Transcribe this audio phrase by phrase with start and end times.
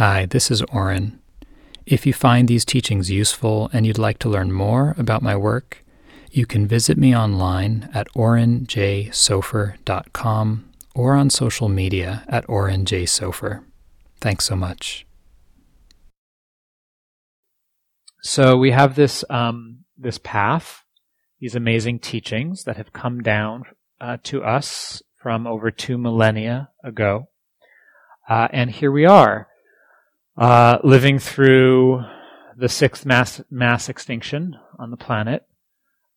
[0.00, 1.20] Hi, this is Oren.
[1.84, 5.84] If you find these teachings useful and you'd like to learn more about my work,
[6.30, 13.62] you can visit me online at orenjsofer.com or on social media at orenjsofer.
[14.22, 15.04] Thanks so much.
[18.22, 20.82] So we have this um, this path,
[21.40, 23.64] these amazing teachings that have come down
[24.00, 27.28] uh, to us from over two millennia ago,
[28.30, 29.49] uh, and here we are
[30.40, 32.02] uh, living through
[32.56, 35.46] the sixth mass mass extinction on the planet,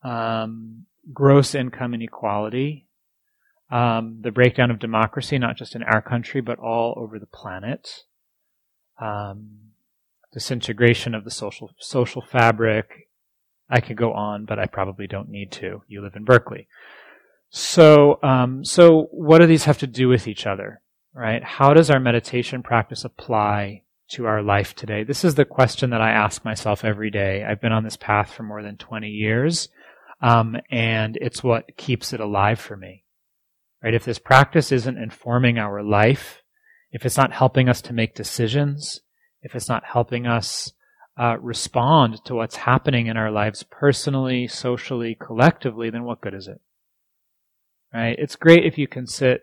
[0.02, 2.88] um, gross income inequality,
[3.70, 8.06] um, the breakdown of democracy, not just in our country but all over the planet,
[9.00, 9.60] um,
[10.32, 13.10] disintegration of the social social fabric.
[13.70, 15.82] I could go on, but I probably don't need to.
[15.88, 16.70] You live in Berkeley,
[17.50, 20.80] so um, so what do these have to do with each other?
[21.14, 21.44] Right?
[21.44, 25.04] How does our meditation practice apply to our life today?
[25.04, 27.44] This is the question that I ask myself every day.
[27.44, 29.70] I've been on this path for more than 20 years,
[30.22, 33.04] um, and it's what keeps it alive for me.
[33.84, 33.94] Right?
[33.94, 36.42] If this practice isn't informing our life,
[36.92, 39.02] if it's not helping us to make decisions,
[39.42, 40.72] if it's not helping us
[41.20, 46.48] uh, respond to what's happening in our lives personally, socially, collectively, then what good is
[46.48, 46.62] it?
[47.94, 48.16] Right?
[48.18, 49.42] It's great if you can sit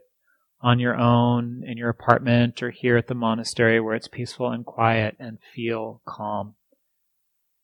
[0.63, 4.67] on your own in your apartment or here at the monastery where it's peaceful and
[4.67, 6.55] quiet and feel calm.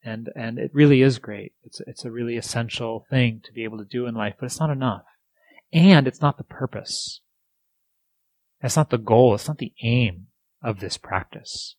[0.03, 1.53] And, and it really is great.
[1.65, 4.61] It's, it's a really essential thing to be able to do in life, but it's
[4.61, 5.03] not enough.
[5.73, 7.21] And it's not the purpose.
[8.63, 9.35] That's not the goal.
[9.35, 10.29] It's not the aim
[10.63, 11.77] of this practice.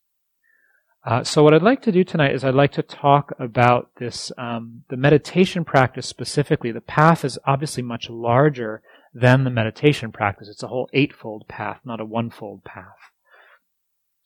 [1.06, 4.30] Uh, so what I'd like to do tonight is I'd like to talk about this,
[4.38, 6.74] um, the meditation practice specifically.
[6.74, 8.82] The path is obviously much larger
[9.20, 10.48] than the meditation practice.
[10.48, 13.12] It's a whole eightfold path, not a onefold path.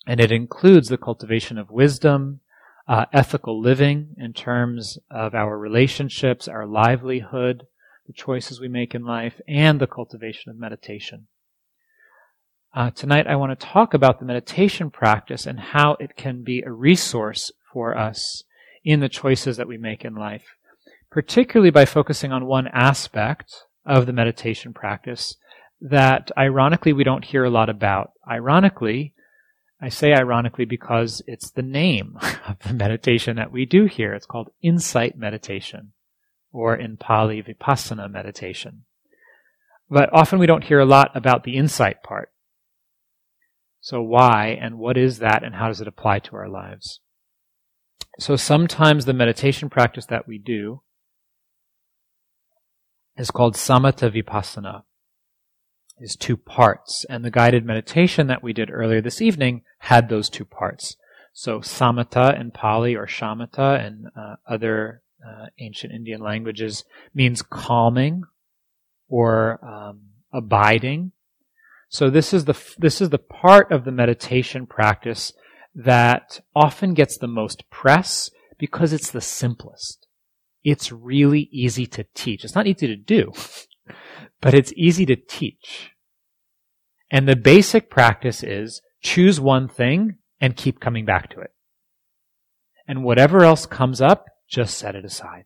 [0.05, 2.41] And it includes the cultivation of wisdom,
[2.87, 7.67] uh, ethical living in terms of our relationships, our livelihood,
[8.05, 11.27] the choices we make in life, and the cultivation of meditation.
[12.73, 16.63] Uh, tonight, I want to talk about the meditation practice and how it can be
[16.65, 18.43] a resource for us
[18.83, 20.55] in the choices that we make in life,
[21.09, 25.35] particularly by focusing on one aspect of the meditation practice
[25.81, 28.11] that ironically we don't hear a lot about.
[28.29, 29.13] Ironically,
[29.81, 34.13] I say ironically because it's the name of the meditation that we do here.
[34.13, 35.93] It's called insight meditation,
[36.51, 38.83] or in Pali, vipassana meditation.
[39.89, 42.31] But often we don't hear a lot about the insight part.
[43.81, 46.99] So why and what is that and how does it apply to our lives?
[48.19, 50.83] So sometimes the meditation practice that we do
[53.21, 54.83] is called Samatha Vipassana.
[55.99, 60.29] Is two parts, and the guided meditation that we did earlier this evening had those
[60.29, 60.97] two parts.
[61.31, 66.83] So Samatha in Pali or Shamatha and uh, other uh, ancient Indian languages
[67.13, 68.23] means calming
[69.07, 70.01] or um,
[70.33, 71.11] abiding.
[71.89, 75.33] So this is the this is the part of the meditation practice
[75.75, 80.00] that often gets the most press because it's the simplest
[80.63, 82.43] it's really easy to teach.
[82.43, 83.31] It's not easy to do,
[84.41, 85.91] but it's easy to teach.
[87.09, 91.51] And the basic practice is choose one thing and keep coming back to it.
[92.87, 95.45] And whatever else comes up, just set it aside.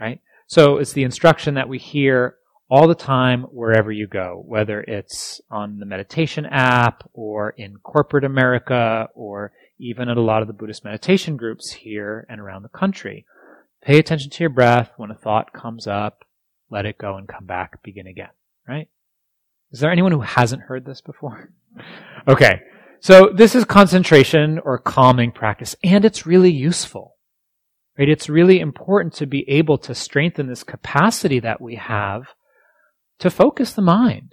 [0.00, 0.20] Right?
[0.46, 2.36] So it's the instruction that we hear
[2.68, 8.24] all the time wherever you go, whether it's on the meditation app or in corporate
[8.24, 12.68] America or even at a lot of the Buddhist meditation groups here and around the
[12.68, 13.24] country.
[13.86, 14.90] Pay attention to your breath.
[14.96, 16.24] When a thought comes up,
[16.70, 18.30] let it go and come back, begin again,
[18.66, 18.88] right?
[19.70, 21.52] Is there anyone who hasn't heard this before?
[22.28, 22.62] okay.
[22.98, 27.14] So this is concentration or calming practice, and it's really useful.
[27.96, 28.08] Right?
[28.08, 32.24] It's really important to be able to strengthen this capacity that we have
[33.20, 34.32] to focus the mind,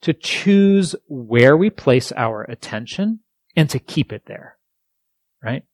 [0.00, 3.20] to choose where we place our attention
[3.54, 4.56] and to keep it there.
[5.44, 5.64] Right?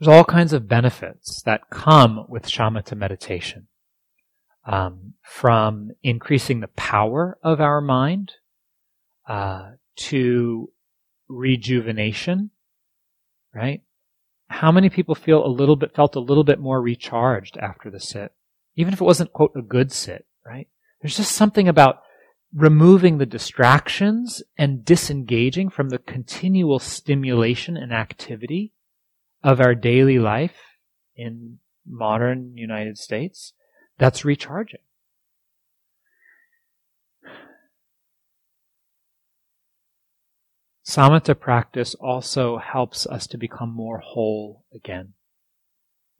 [0.00, 3.68] There's all kinds of benefits that come with shamatha meditation.
[4.64, 8.32] Um, from increasing the power of our mind
[9.28, 10.70] uh, to
[11.28, 12.50] rejuvenation,
[13.54, 13.82] right?
[14.48, 18.00] How many people feel a little bit felt a little bit more recharged after the
[18.00, 18.32] sit,
[18.76, 20.68] even if it wasn't quote a good sit, right?
[21.00, 22.02] There's just something about
[22.54, 28.72] removing the distractions and disengaging from the continual stimulation and activity
[29.42, 30.56] of our daily life
[31.16, 33.52] in modern United States,
[33.98, 34.80] that's recharging.
[40.86, 45.12] Samatha practice also helps us to become more whole again.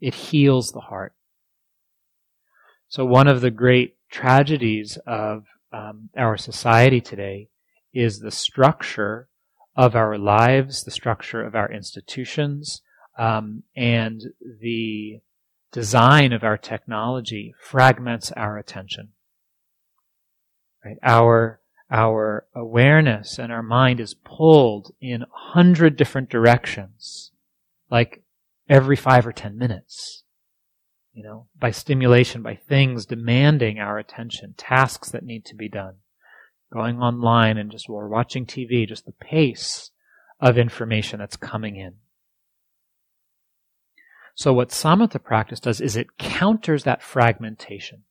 [0.00, 1.12] It heals the heart.
[2.88, 7.48] So one of the great tragedies of um, our society today
[7.92, 9.28] is the structure
[9.76, 12.82] of our lives, the structure of our institutions,
[13.18, 14.22] um, and
[14.60, 15.20] the
[15.72, 19.10] design of our technology fragments our attention.
[20.84, 20.96] Right?
[21.02, 21.60] Our
[21.92, 27.32] our awareness and our mind is pulled in a hundred different directions,
[27.90, 28.22] like
[28.68, 30.22] every five or ten minutes.
[31.12, 35.96] You know, by stimulation, by things demanding our attention, tasks that need to be done,
[36.72, 39.90] going online and just or watching TV, just the pace
[40.40, 41.94] of information that's coming in.
[44.34, 48.04] So what samatha practice does is it counters that fragmentation.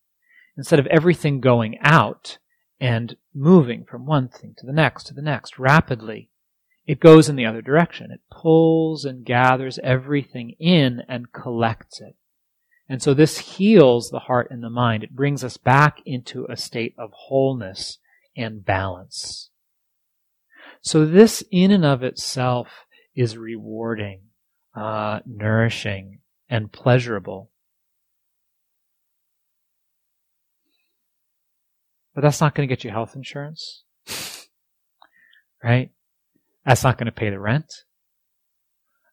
[0.56, 2.38] Instead of everything going out,
[2.80, 6.30] and moving from one thing to the next to the next rapidly.
[6.86, 8.10] It goes in the other direction.
[8.10, 12.16] It pulls and gathers everything in and collects it.
[12.88, 15.04] And so this heals the heart and the mind.
[15.04, 17.98] It brings us back into a state of wholeness
[18.36, 19.50] and balance.
[20.80, 24.22] So this in and of itself is rewarding,
[24.74, 27.50] uh, nourishing, and pleasurable.
[32.14, 33.84] But that's not going to get you health insurance.
[35.62, 35.90] right?
[36.64, 37.72] That's not going to pay the rent.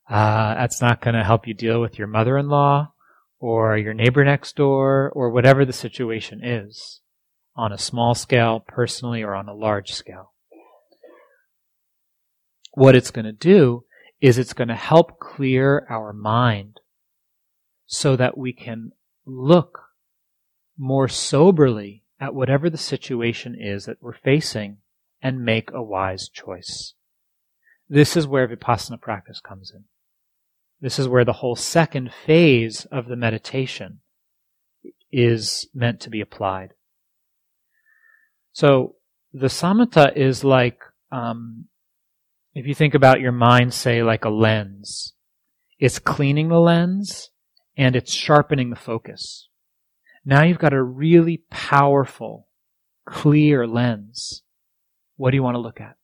[0.09, 2.91] Uh, that's not going to help you deal with your mother-in-law
[3.39, 7.01] or your neighbor next door or whatever the situation is
[7.55, 10.33] on a small scale, personally, or on a large scale.
[12.73, 13.83] What it's going to do
[14.19, 16.79] is it's going to help clear our mind
[17.85, 18.91] so that we can
[19.25, 19.83] look
[20.77, 24.77] more soberly at whatever the situation is that we're facing
[25.21, 26.93] and make a wise choice.
[27.89, 29.85] This is where vipassana practice comes in.
[30.81, 33.99] This is where the whole second phase of the meditation
[35.11, 36.73] is meant to be applied.
[38.51, 38.95] So
[39.33, 40.79] the samatha is like,
[41.11, 41.65] um,
[42.57, 45.13] if you think about your mind, say like a lens,
[45.77, 47.29] it's cleaning the lens
[47.77, 49.47] and it's sharpening the focus.
[50.25, 52.47] Now you've got a really powerful,
[53.05, 54.41] clear lens.
[55.17, 55.97] What do you want to look at?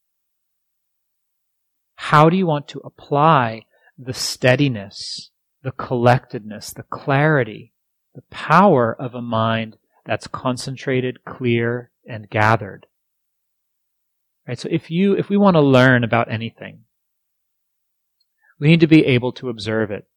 [1.95, 3.63] How do you want to apply
[3.97, 5.31] the steadiness,
[5.63, 7.73] the collectedness, the clarity,
[8.13, 12.85] the power of a mind that's concentrated, clear, and gathered?
[14.47, 14.59] Right?
[14.59, 16.83] So if you, if we want to learn about anything,
[18.59, 20.07] we need to be able to observe it,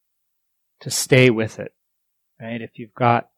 [0.81, 1.75] to stay with it.
[2.41, 2.61] Right?
[2.61, 3.29] If you've got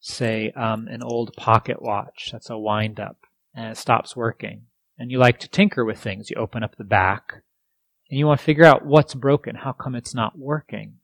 [0.00, 3.18] say, um, an old pocket watch that's a wind up
[3.54, 4.62] and it stops working.
[4.98, 6.30] And you like to tinker with things.
[6.30, 7.42] You open up the back
[8.08, 9.56] and you want to figure out what's broken.
[9.56, 10.94] How come it's not working?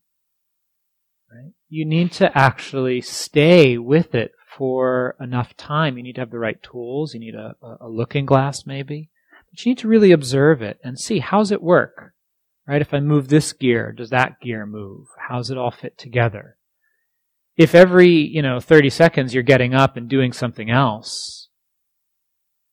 [1.31, 1.53] Right?
[1.69, 5.97] You need to actually stay with it for enough time.
[5.97, 7.15] You need to have the right tools.
[7.15, 9.11] You need a, a looking glass maybe.
[9.53, 12.15] But you need to really observe it and see how's it work?
[12.67, 12.83] Right?
[12.83, 15.07] If I move this gear, does that gear move?
[15.29, 16.57] How's it all fit together?
[17.57, 21.49] if every, you know, 30 seconds you're getting up and doing something else,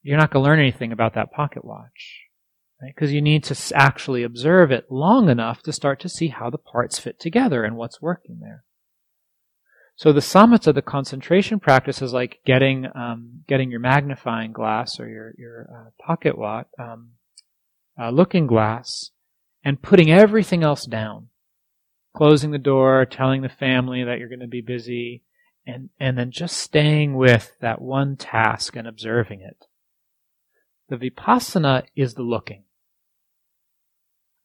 [0.02, 2.22] you're not going to learn anything about that pocket watch.
[2.82, 3.16] Because right?
[3.16, 6.98] you need to actually observe it long enough to start to see how the parts
[6.98, 8.64] fit together and what's working there.
[10.00, 14.98] So the samatha of the concentration practice, is like getting um, getting your magnifying glass
[14.98, 17.10] or your your uh, pocket watch um,
[18.02, 19.12] uh, looking glass
[19.62, 21.28] and putting everything else down
[22.16, 25.24] closing the door, telling the family that you're going to be busy,
[25.66, 29.66] and, and then just staying with that one task and observing it.
[30.90, 32.64] The vipassana is the looking.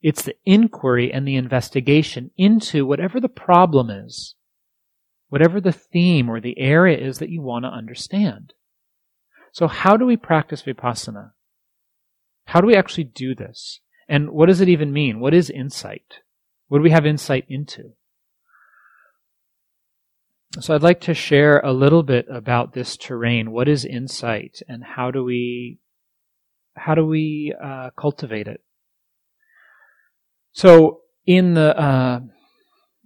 [0.01, 4.35] It's the inquiry and the investigation into whatever the problem is,
[5.35, 8.53] whatever the theme or the area is that you want to understand.
[9.51, 11.31] So how do we practice vipassana?
[12.45, 13.81] How do we actually do this?
[14.07, 15.19] And what does it even mean?
[15.19, 16.21] What is insight?
[16.69, 17.95] What do we have insight into?
[20.61, 23.51] So I'd like to share a little bit about this terrain.
[23.51, 25.79] What is insight, and how do we
[26.77, 28.61] how do we uh, cultivate it?
[30.53, 32.19] So in the uh,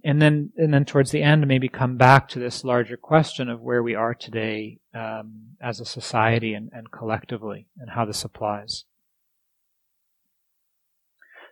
[0.04, 3.60] and then and then towards the end, maybe come back to this larger question of
[3.60, 8.84] where we are today um, as a society and, and collectively, and how this applies.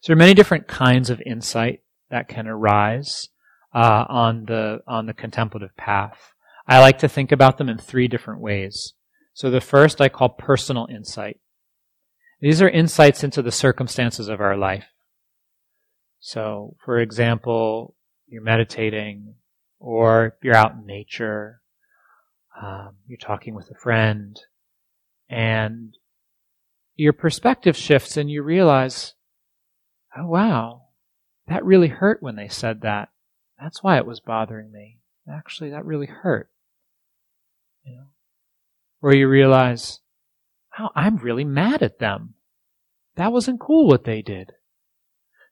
[0.00, 3.28] So there are many different kinds of insight that can arise
[3.74, 6.32] uh, on the on the contemplative path.
[6.66, 8.94] I like to think about them in three different ways.
[9.34, 11.40] So the first I call personal insight,
[12.40, 14.86] These are insights into the circumstances of our life.
[16.20, 17.94] So, for example,
[18.28, 19.34] you're meditating,
[19.78, 21.60] or you're out in nature,
[22.60, 24.38] um, you're talking with a friend,
[25.28, 25.96] and
[26.96, 29.14] your perspective shifts and you realize,
[30.16, 30.82] oh wow,
[31.46, 33.08] that really hurt when they said that.
[33.60, 34.98] That's why it was bothering me.
[35.30, 36.50] Actually, that really hurt.
[37.84, 38.06] You know?
[39.00, 40.00] Where you realize,
[40.78, 42.34] wow, I'm really mad at them.
[43.16, 44.52] That wasn't cool what they did.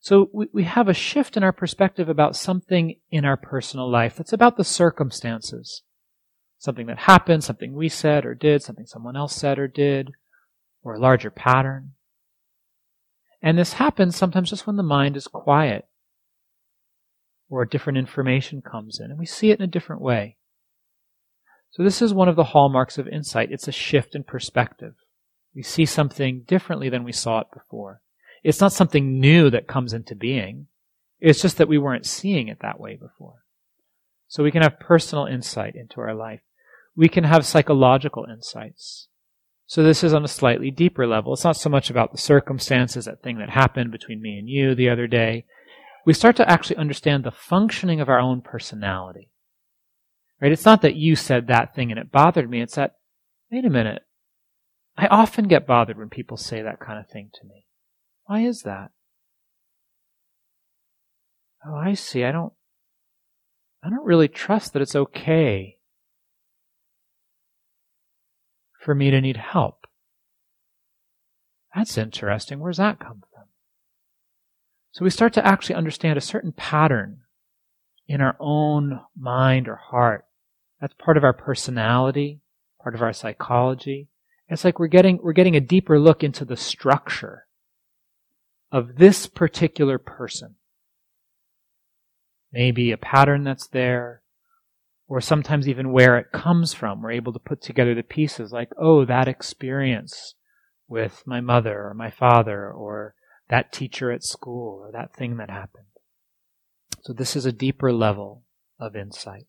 [0.06, 4.14] So we, we have a shift in our perspective about something in our personal life
[4.14, 5.82] that's about the circumstances.
[6.60, 10.12] Something that happened, something we said or did, something someone else said or did,
[10.84, 11.94] or a larger pattern.
[13.42, 15.88] And this happens sometimes just when the mind is quiet
[17.50, 20.36] or a different information comes in and we see it in a different way.
[21.72, 23.50] So this is one of the hallmarks of insight.
[23.50, 24.94] It's a shift in perspective.
[25.52, 28.02] We see something differently than we saw it before.
[28.43, 30.66] It's not something new that comes into being.
[31.21, 33.45] It's just that we weren't seeing it that way before.
[34.28, 36.40] So we can have personal insight into our life.
[36.97, 39.09] We can have psychological insights.
[39.66, 41.33] So this is on a slightly deeper level.
[41.33, 44.75] It's not so much about the circumstances, that thing that happened between me and you
[44.75, 45.45] the other day.
[46.05, 49.31] We start to actually understand the functioning of our own personality.
[50.40, 50.52] Right?
[50.52, 52.61] It's not that you said that thing and it bothered me.
[52.61, 52.97] It's that,
[53.50, 54.02] wait a minute.
[54.97, 57.65] I often get bothered when people say that kind of thing to me.
[58.26, 58.90] Why is that?
[61.64, 62.25] Oh, I see.
[62.25, 62.52] I don't,
[63.83, 65.78] I don't really trust that it's okay
[68.80, 69.87] for me to need help.
[71.75, 72.59] That's interesting.
[72.59, 73.45] Where's that come from?
[74.92, 77.21] So we start to actually understand a certain pattern
[78.09, 80.25] in our own mind or heart.
[80.80, 82.40] That's part of our personality,
[82.83, 84.09] part of our psychology.
[84.49, 87.45] It's like we're getting, we're getting a deeper look into the structure
[88.73, 90.56] of this particular person.
[92.52, 94.23] Maybe a pattern that's there,
[95.08, 97.02] or sometimes even where it comes from.
[97.02, 100.35] We're able to put together the pieces like, oh, that experience
[100.88, 103.14] with my mother or my father or
[103.49, 105.87] that teacher at school or that thing that happened.
[107.02, 108.42] So this is a deeper level
[108.80, 109.46] of insight.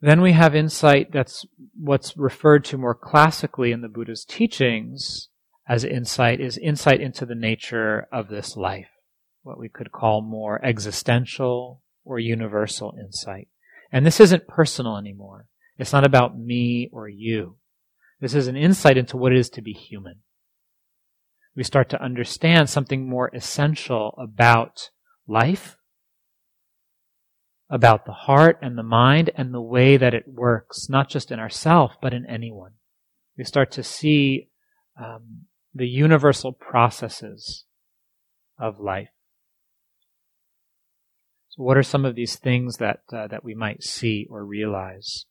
[0.00, 1.44] Then we have insight that's
[1.76, 5.27] what's referred to more classically in the Buddha's teachings
[5.68, 8.88] as insight is insight into the nature of this life.
[9.42, 13.48] What we could call more existential or universal insight.
[13.92, 15.46] And this isn't personal anymore.
[15.76, 17.56] It's not about me or you.
[18.20, 20.20] This is an insight into what it is to be human.
[21.54, 24.90] We start to understand something more essential about
[25.26, 25.76] life,
[27.70, 31.38] about the heart and the mind and the way that it works, not just in
[31.38, 32.72] ourself, but in anyone.
[33.36, 34.48] We start to see
[35.00, 35.46] um,
[35.78, 37.64] the universal processes
[38.58, 39.08] of life.
[41.50, 45.24] So what are some of these things that uh, that we might see or realize?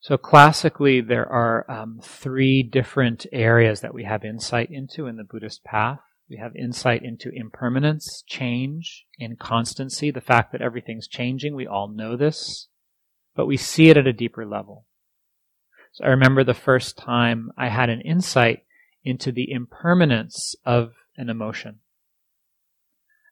[0.00, 5.24] So classically, there are um, three different areas that we have insight into in the
[5.24, 6.00] Buddhist path.
[6.28, 11.54] We have insight into impermanence, change, inconstancy, the fact that everything's changing.
[11.54, 12.68] We all know this,
[13.34, 14.86] but we see it at a deeper level.
[15.92, 18.64] So I remember the first time I had an insight
[19.04, 21.80] into the impermanence of an emotion.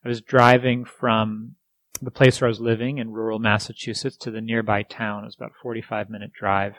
[0.04, 1.56] I was driving from
[2.00, 5.23] the place where I was living in rural Massachusetts to the nearby town.
[5.23, 6.75] It was about a 45 minute drive.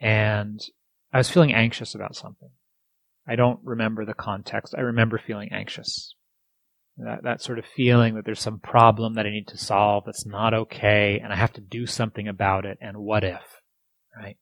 [0.00, 0.60] And
[1.12, 2.50] I was feeling anxious about something.
[3.26, 4.74] I don't remember the context.
[4.76, 6.14] I remember feeling anxious.
[7.04, 10.26] That, that sort of feeling that there's some problem that I need to solve that's
[10.26, 13.42] not okay and I have to do something about it and what if,
[14.16, 14.36] right?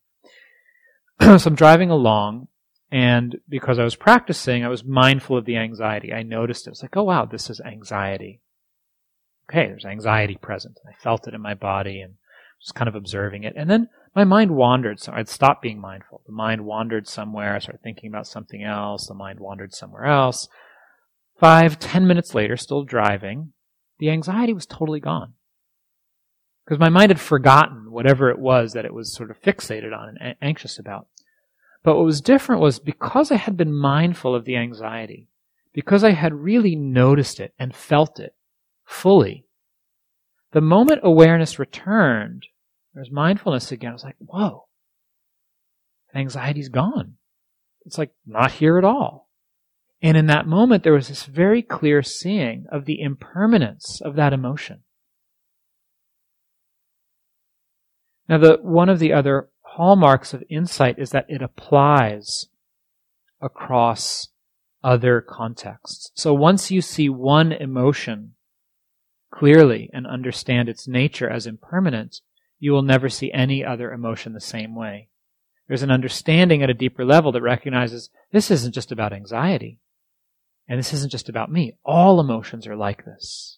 [1.39, 2.47] so I'm driving along
[2.91, 6.11] and because I was practicing, I was mindful of the anxiety.
[6.11, 6.71] I noticed it.
[6.71, 8.41] It's like, oh wow, this is anxiety.
[9.49, 10.77] Okay, there's anxiety present.
[10.87, 12.15] I felt it in my body and
[12.61, 13.53] just kind of observing it.
[13.55, 14.99] And then my mind wandered.
[14.99, 16.21] So I'd stopped being mindful.
[16.25, 17.55] The mind wandered somewhere.
[17.55, 19.07] I started thinking about something else.
[19.07, 20.47] The mind wandered somewhere else.
[21.39, 23.53] Five, ten minutes later, still driving,
[23.99, 25.33] the anxiety was totally gone.
[26.65, 30.17] Because my mind had forgotten whatever it was that it was sort of fixated on
[30.19, 31.07] and anxious about.
[31.81, 35.29] But what was different was because I had been mindful of the anxiety,
[35.73, 38.35] because I had really noticed it and felt it
[38.85, 39.45] fully,
[40.51, 42.47] the moment awareness returned,
[42.93, 43.91] there was mindfulness again.
[43.91, 44.67] I was like, whoa,
[46.13, 47.15] anxiety's gone.
[47.85, 49.28] It's like not here at all.
[50.01, 54.31] And in that moment, there was this very clear seeing of the impermanence of that
[54.31, 54.83] emotion.
[58.29, 62.47] Now, the, one of the other hallmarks of insight is that it applies
[63.41, 64.29] across
[64.83, 66.11] other contexts.
[66.15, 68.35] So once you see one emotion
[69.31, 72.21] clearly and understand its nature as impermanent,
[72.59, 75.09] you will never see any other emotion the same way.
[75.67, 79.79] There's an understanding at a deeper level that recognizes this isn't just about anxiety.
[80.69, 81.73] And this isn't just about me.
[81.83, 83.57] All emotions are like this.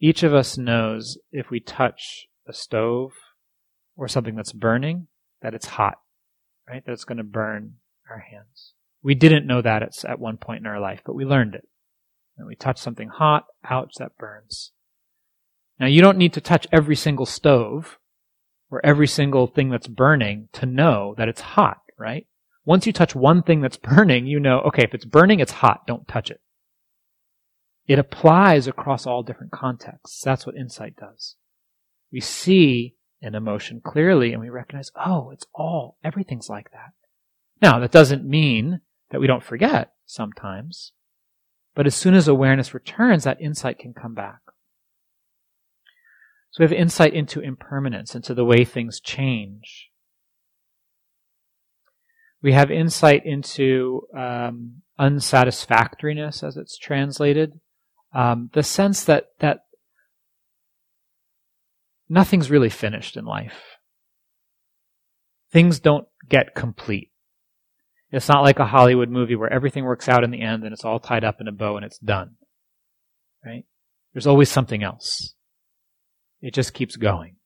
[0.00, 3.12] Each of us knows if we touch a stove
[3.96, 5.08] or something that's burning,
[5.42, 5.98] that it's hot,
[6.66, 6.84] right?
[6.84, 7.74] That it's going to burn
[8.10, 8.72] our hands.
[9.02, 11.68] We didn't know that at, at one point in our life, but we learned it.
[12.38, 14.72] And we touch something hot, ouch, that burns.
[15.78, 17.98] Now you don't need to touch every single stove
[18.70, 22.26] or every single thing that's burning to know that it's hot, right?
[22.64, 25.86] Once you touch one thing that's burning, you know, okay, if it's burning, it's hot,
[25.86, 26.40] don't touch it.
[27.86, 30.20] It applies across all different contexts.
[30.22, 31.36] That's what insight does.
[32.12, 36.92] We see an emotion clearly and we recognize, oh, it's all, everything's like that.
[37.60, 38.80] Now, that doesn't mean
[39.10, 40.92] that we don't forget sometimes,
[41.74, 44.40] but as soon as awareness returns, that insight can come back.
[46.50, 49.91] So we have insight into impermanence, into the way things change.
[52.42, 57.60] We have insight into um, unsatisfactoriness, as it's translated,
[58.14, 59.60] um, the sense that that
[62.08, 63.78] nothing's really finished in life.
[65.52, 67.10] Things don't get complete.
[68.10, 70.84] It's not like a Hollywood movie where everything works out in the end and it's
[70.84, 72.36] all tied up in a bow and it's done.
[73.44, 73.64] Right?
[74.12, 75.34] There's always something else.
[76.42, 77.36] It just keeps going.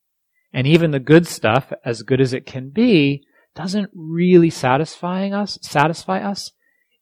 [0.52, 3.22] And even the good stuff, as good as it can be,
[3.56, 6.52] doesn't really satisfying us, satisfy us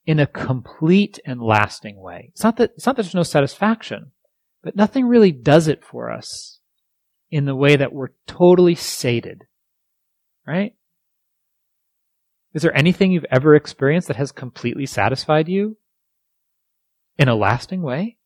[0.06, 2.30] in a complete and lasting way.
[2.32, 4.12] It's not that, it's not that there's no satisfaction,
[4.62, 6.60] but nothing really does it for us
[7.30, 9.42] in the way that we're totally sated.
[10.46, 10.74] Right?
[12.54, 15.76] Is there anything you've ever experienced that has completely satisfied you
[17.18, 18.16] in a lasting way?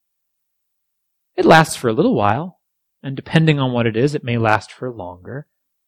[1.34, 2.58] It lasts for a little while,
[3.02, 5.46] and depending on what it is, it may last for longer,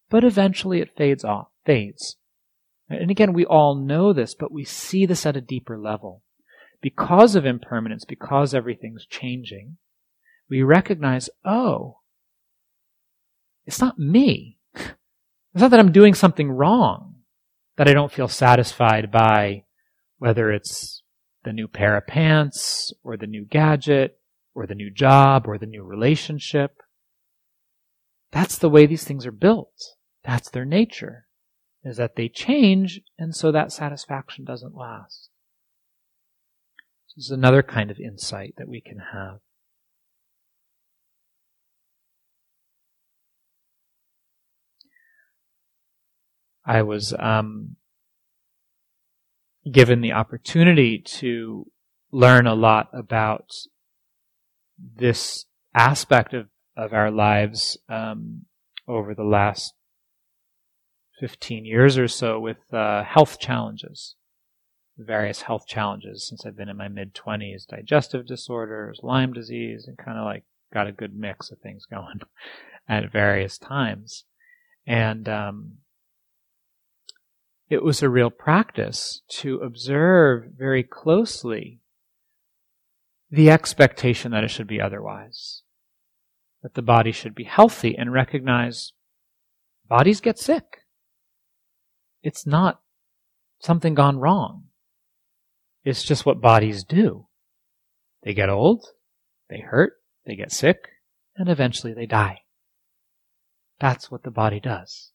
[0.09, 2.17] but eventually it fades off, fades.
[2.91, 6.23] And again, we all know this, but we see this at a deeper level.
[6.83, 9.77] Because of impermanence, because everything's changing,
[10.49, 11.99] we recognize, oh,
[13.65, 14.59] it's not me.
[15.53, 17.23] It's not that I'm doing something wrong,
[17.77, 19.65] that I don't feel satisfied by
[20.19, 21.03] whether it's
[21.43, 24.21] the new pair of pants, or the new gadget,
[24.55, 26.81] or the new job, or the new relationship.
[28.31, 29.75] That's the way these things are built.
[30.23, 31.27] That's their nature
[31.85, 35.31] is that they change, and so that satisfaction doesn't last.
[37.17, 39.41] This is another kind of insight that we can have.
[46.65, 47.77] I was um,
[49.71, 51.67] given the opportunity to
[52.13, 53.51] learn a lot about
[54.79, 58.43] this aspect of, of our lives um,
[58.87, 59.75] over the last
[61.21, 64.17] 15 years or so with uh, health challenges,
[64.97, 69.99] various health challenges since I've been in my mid 20s, digestive disorders, Lyme disease, and
[69.99, 72.21] kind of like got a good mix of things going
[72.89, 74.25] at various times.
[74.87, 75.73] And um,
[77.69, 81.81] it was a real practice to observe very closely
[83.31, 85.63] the expectation that it should be otherwise,
[86.63, 88.93] that the body should be healthy and recognize
[89.87, 90.70] bodies get sick
[92.23, 92.81] it's not
[93.61, 94.65] something gone wrong.
[95.85, 97.27] It's just what bodies do.
[98.23, 98.85] They get old,
[99.49, 99.95] they hurt,
[100.27, 100.89] they get sick,
[101.37, 102.41] and eventually they die.
[103.79, 105.13] That's what the body does.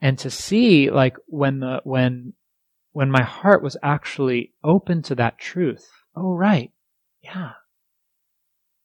[0.00, 2.32] And to see, like, when the, when,
[2.92, 6.72] when my heart was actually open to that truth, oh, right,
[7.22, 7.52] yeah.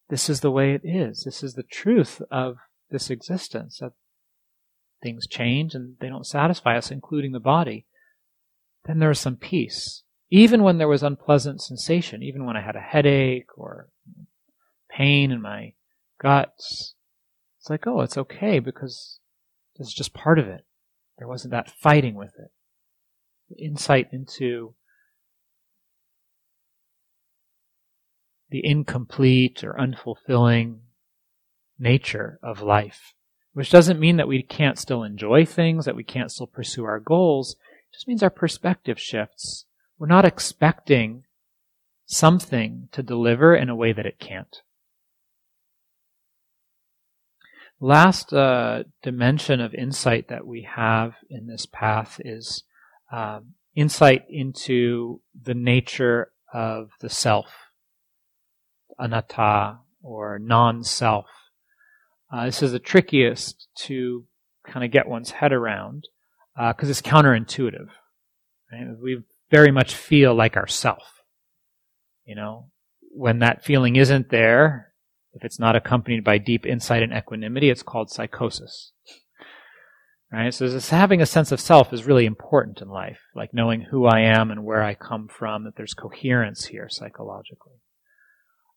[0.09, 1.23] This is the way it is.
[1.23, 2.57] This is the truth of
[2.89, 3.93] this existence, that
[5.01, 7.85] things change and they don't satisfy us, including the body,
[8.85, 10.03] then there is some peace.
[10.29, 13.89] Even when there was unpleasant sensation, even when I had a headache or
[14.89, 15.73] pain in my
[16.21, 16.95] guts,
[17.59, 19.19] it's like, oh, it's okay because
[19.77, 20.65] this is just part of it.
[21.17, 22.51] There wasn't that fighting with it.
[23.57, 24.75] Insight into
[28.49, 30.79] the incomplete or unfulfilling
[31.79, 33.13] nature of life
[33.59, 36.97] which doesn't mean that we can't still enjoy things, that we can't still pursue our
[36.97, 37.57] goals.
[37.91, 39.65] It just means our perspective shifts.
[39.97, 41.25] We're not expecting
[42.05, 44.61] something to deliver in a way that it can't.
[47.81, 52.63] last uh, dimension of insight that we have in this path is
[53.11, 57.47] um, insight into the nature of the self,
[58.97, 61.25] anatta, or non-self.
[62.31, 64.25] Uh, this is the trickiest to
[64.67, 66.07] kind of get one's head around
[66.55, 67.87] because uh, it's counterintuitive.
[68.71, 68.87] Right?
[69.01, 71.23] We very much feel like ourself.
[72.25, 72.69] You know,
[73.11, 74.93] when that feeling isn't there,
[75.33, 78.91] if it's not accompanied by deep insight and equanimity, it's called psychosis.
[80.31, 80.53] Right?
[80.53, 84.05] So this having a sense of self is really important in life, like knowing who
[84.05, 87.81] I am and where I come from, that there's coherence here psychologically.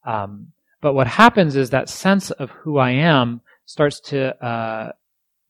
[0.07, 4.93] Um, but what happens is that sense of who I am starts to uh,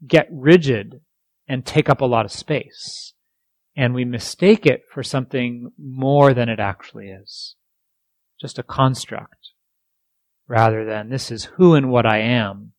[0.06, 1.00] get rigid
[1.48, 3.14] and take up a lot of space.
[3.74, 7.56] And we mistake it for something more than it actually is.
[8.38, 9.52] Just a construct.
[10.46, 12.72] Rather than this is who and what I am.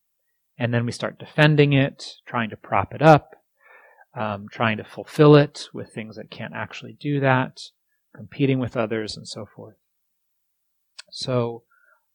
[0.56, 3.32] And then we start defending it, trying to prop it up,
[4.16, 7.58] um, trying to fulfill it with things that can't actually do that,
[8.16, 9.78] competing with others, and so forth.
[11.10, 11.64] So,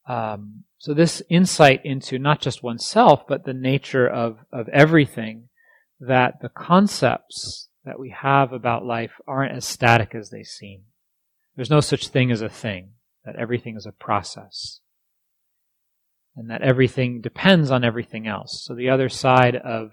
[0.07, 5.49] um, so this insight into not just oneself, but the nature of, of everything,
[5.99, 10.83] that the concepts that we have about life aren't as static as they seem.
[11.55, 12.91] There's no such thing as a thing,
[13.25, 14.79] that everything is a process.
[16.35, 18.63] And that everything depends on everything else.
[18.65, 19.91] So the other side of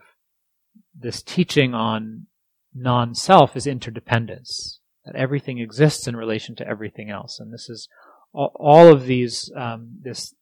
[0.94, 2.26] this teaching on
[2.74, 4.80] non-self is interdependence.
[5.04, 7.40] That everything exists in relation to everything else.
[7.40, 7.88] And this is
[8.44, 10.34] all, of these, um, this,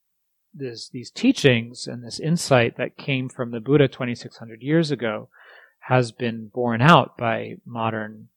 [0.53, 5.29] this, these teachings and this insight that came from the Buddha 2600 years ago
[5.81, 8.29] has been borne out by modern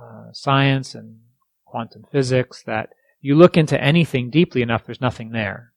[0.00, 1.20] uh, science and
[1.64, 5.72] quantum physics that you look into anything deeply enough, there's nothing there.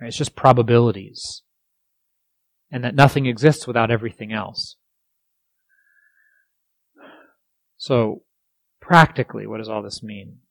[0.00, 0.08] Right?
[0.08, 1.42] It's just probabilities.
[2.70, 4.76] And that nothing exists without everything else.
[7.76, 8.22] So,
[8.80, 10.41] practically, what does all this mean?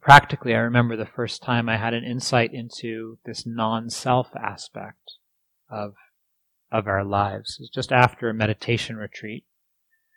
[0.00, 5.12] Practically, I remember the first time I had an insight into this non-self aspect
[5.68, 5.94] of
[6.72, 7.58] of our lives.
[7.58, 9.44] It was just after a meditation retreat.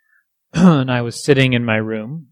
[0.52, 2.28] and I was sitting in my room,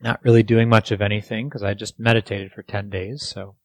[0.00, 3.26] not really doing much of anything because I just meditated for 10 days.
[3.26, 3.56] So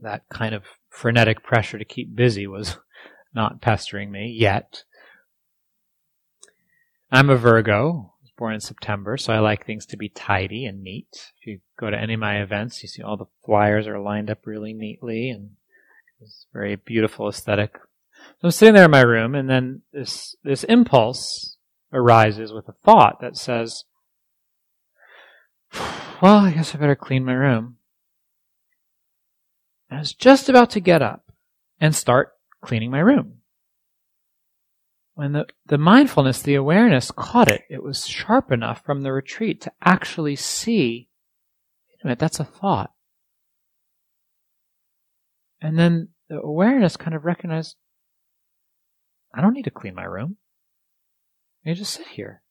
[0.00, 2.78] that kind of frenetic pressure to keep busy was
[3.34, 4.84] not pestering me yet.
[7.12, 11.32] I'm a Virgo born in September, so I like things to be tidy and neat.
[11.40, 14.30] If you go to any of my events, you see all the flyers are lined
[14.30, 15.50] up really neatly and
[16.20, 17.76] it's very beautiful aesthetic.
[18.40, 21.56] So I'm sitting there in my room and then this, this impulse
[21.92, 23.84] arises with a thought that says,
[26.22, 27.76] well, I guess I better clean my room.
[29.90, 31.30] I was just about to get up
[31.80, 33.40] and start cleaning my room
[35.14, 39.60] when the, the mindfulness, the awareness caught it, it was sharp enough from the retreat
[39.62, 41.08] to actually see,
[41.88, 42.90] wait a minute, that's a thought.
[45.60, 47.76] And then the awareness kind of recognized,
[49.32, 50.36] I don't need to clean my room.
[51.66, 52.42] I just sit here.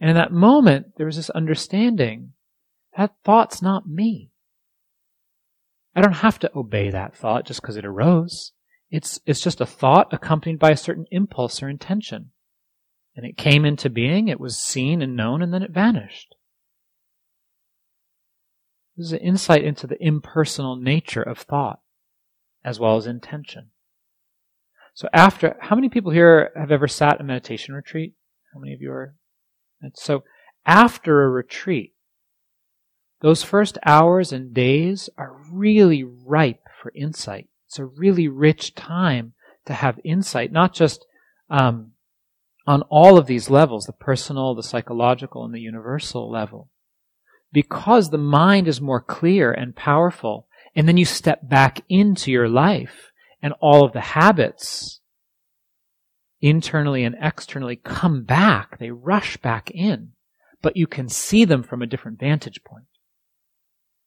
[0.00, 2.32] And in that moment, there was this understanding
[2.96, 4.30] that thought's not me.
[5.94, 8.52] I don't have to obey that thought just because it arose.
[8.92, 12.30] It's, it's just a thought accompanied by a certain impulse or intention.
[13.16, 16.34] And it came into being, it was seen and known, and then it vanished.
[18.94, 21.80] This is an insight into the impersonal nature of thought,
[22.62, 23.70] as well as intention.
[24.92, 28.12] So after, how many people here have ever sat a meditation retreat?
[28.52, 29.14] How many of you are?
[29.80, 30.22] And so
[30.66, 31.94] after a retreat,
[33.22, 37.48] those first hours and days are really ripe for insight.
[37.72, 39.32] It's a really rich time
[39.64, 41.06] to have insight, not just
[41.48, 41.92] um,
[42.66, 46.68] on all of these levels the personal, the psychological, and the universal level.
[47.50, 52.46] Because the mind is more clear and powerful, and then you step back into your
[52.46, 55.00] life, and all of the habits,
[56.42, 58.80] internally and externally, come back.
[58.80, 60.12] They rush back in,
[60.60, 62.84] but you can see them from a different vantage point.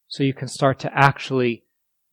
[0.07, 1.64] So you can start to actually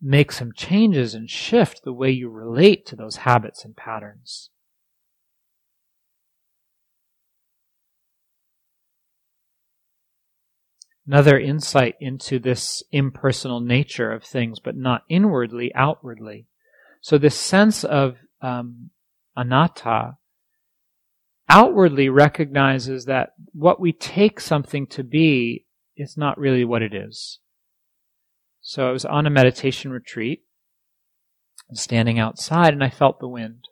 [0.02, 4.50] make some changes and shift the way you relate to those habits and patterns.
[11.06, 16.46] Another insight into this impersonal nature of things, but not inwardly, outwardly.
[17.00, 18.90] So this sense of um,
[19.36, 20.16] anatta
[21.48, 27.40] outwardly recognizes that what we take something to be is not really what it is.
[28.62, 30.44] So I was on a meditation retreat,
[31.72, 33.64] standing outside, and I felt the wind.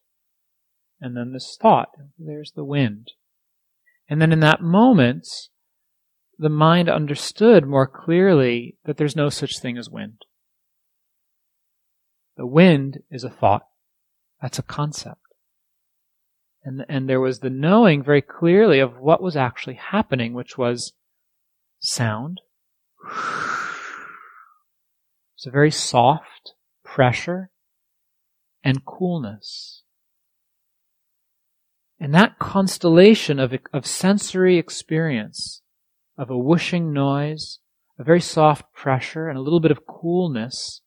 [1.00, 3.12] And then this thought, there's the wind.
[4.09, 5.26] And then in that moment,
[6.37, 10.22] the mind understood more clearly that there's no such thing as wind.
[12.37, 13.62] The wind is a thought.
[14.42, 15.20] That's a concept.
[16.64, 20.94] And, and there was the knowing very clearly of what was actually happening, which was
[21.79, 22.40] sound.
[25.40, 26.53] It's a very soft
[26.85, 27.48] pressure
[28.62, 29.85] and coolness.
[31.98, 35.62] And that constellation of, of sensory experience,
[36.18, 37.61] of a whooshing noise,
[37.98, 40.83] a very soft pressure, and a little bit of coolness,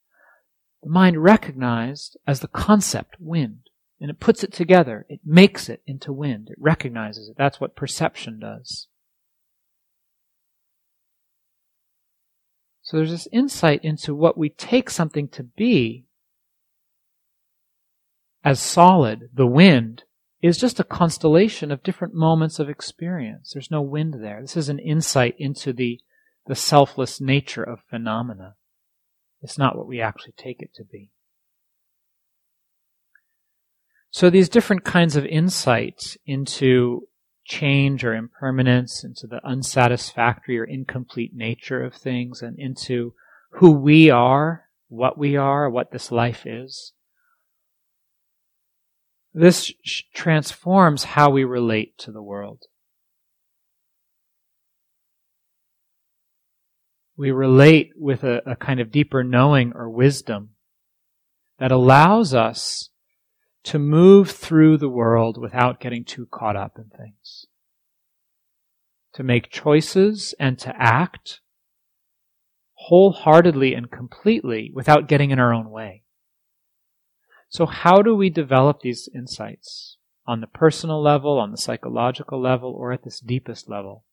[0.84, 3.72] the mind recognized as the concept wind.
[4.00, 5.08] And it puts it together.
[5.10, 6.50] It makes it into wind.
[6.52, 7.38] It recognizes it.
[7.40, 8.88] That's what perception does.
[12.84, 16.06] So there's this insight into what we take something to be
[18.44, 20.04] as solid, the wind,
[20.42, 23.52] is just a constellation of different moments of experience.
[23.54, 24.42] There's no wind there.
[24.42, 26.02] This is an insight into the,
[26.46, 28.56] the selfless nature of phenomena.
[29.42, 31.12] It's not what we actually take it to be.
[34.12, 37.08] So these different kinds of insights into
[37.46, 43.14] change or impermanence, into the unsatisfactory or incomplete nature of things, and into
[43.54, 46.94] who we are, what we are, what this life is,
[49.34, 49.72] this
[50.14, 52.64] transforms how we relate to the world.
[57.18, 60.50] We relate with a, a kind of deeper knowing or wisdom
[61.60, 62.90] that allows us
[63.64, 67.46] to move through the world without getting too caught up in things.
[69.14, 71.40] To make choices and to act
[72.74, 76.04] wholeheartedly and completely without getting in our own way.
[77.48, 79.98] So how do we develop these insights?
[80.26, 84.06] On the personal level, on the psychological level, or at this deepest level?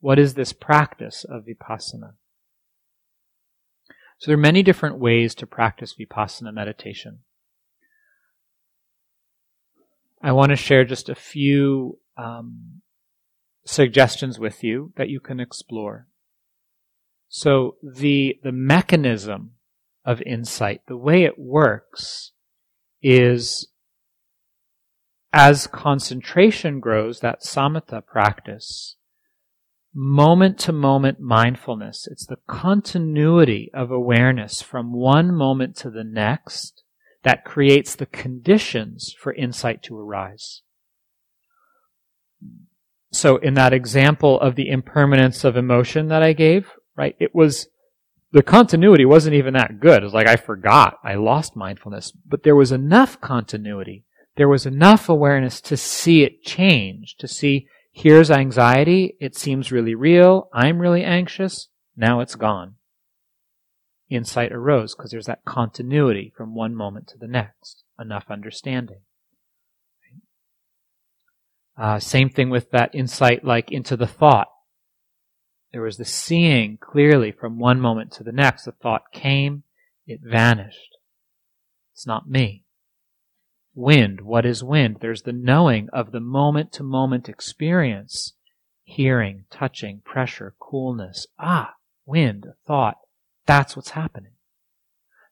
[0.00, 2.14] What is this practice of vipassana?
[4.18, 7.20] So there are many different ways to practice vipassana meditation.
[10.22, 12.82] I want to share just a few um,
[13.64, 16.06] suggestions with you that you can explore.
[17.28, 19.52] So the the mechanism
[20.04, 22.32] of insight, the way it works,
[23.02, 23.68] is
[25.32, 28.96] as concentration grows, that samatha practice,
[29.94, 36.79] moment to moment mindfulness, it's the continuity of awareness from one moment to the next
[37.22, 40.62] that creates the conditions for insight to arise.
[43.12, 47.68] So in that example of the impermanence of emotion that I gave, right, it was
[48.32, 50.02] the continuity wasn't even that good.
[50.02, 50.98] It was like I forgot.
[51.02, 52.12] I lost mindfulness.
[52.26, 54.04] But there was enough continuity.
[54.36, 59.16] There was enough awareness to see it change, to see here's anxiety.
[59.20, 60.48] It seems really real.
[60.52, 61.68] I'm really anxious.
[61.96, 62.76] Now it's gone.
[64.10, 67.84] Insight arose because there's that continuity from one moment to the next.
[67.98, 69.00] Enough understanding.
[71.78, 74.48] Uh, same thing with that insight like into the thought
[75.72, 78.64] there was the seeing clearly from one moment to the next.
[78.64, 79.62] The thought came,
[80.06, 80.96] it vanished.
[81.92, 82.64] It's not me.
[83.74, 84.96] Wind, what is wind?
[85.00, 88.34] There's the knowing of the moment to moment experience.
[88.82, 91.28] Hearing, touching, pressure, coolness.
[91.38, 92.96] Ah, wind, thought.
[93.50, 94.34] That's what's happening.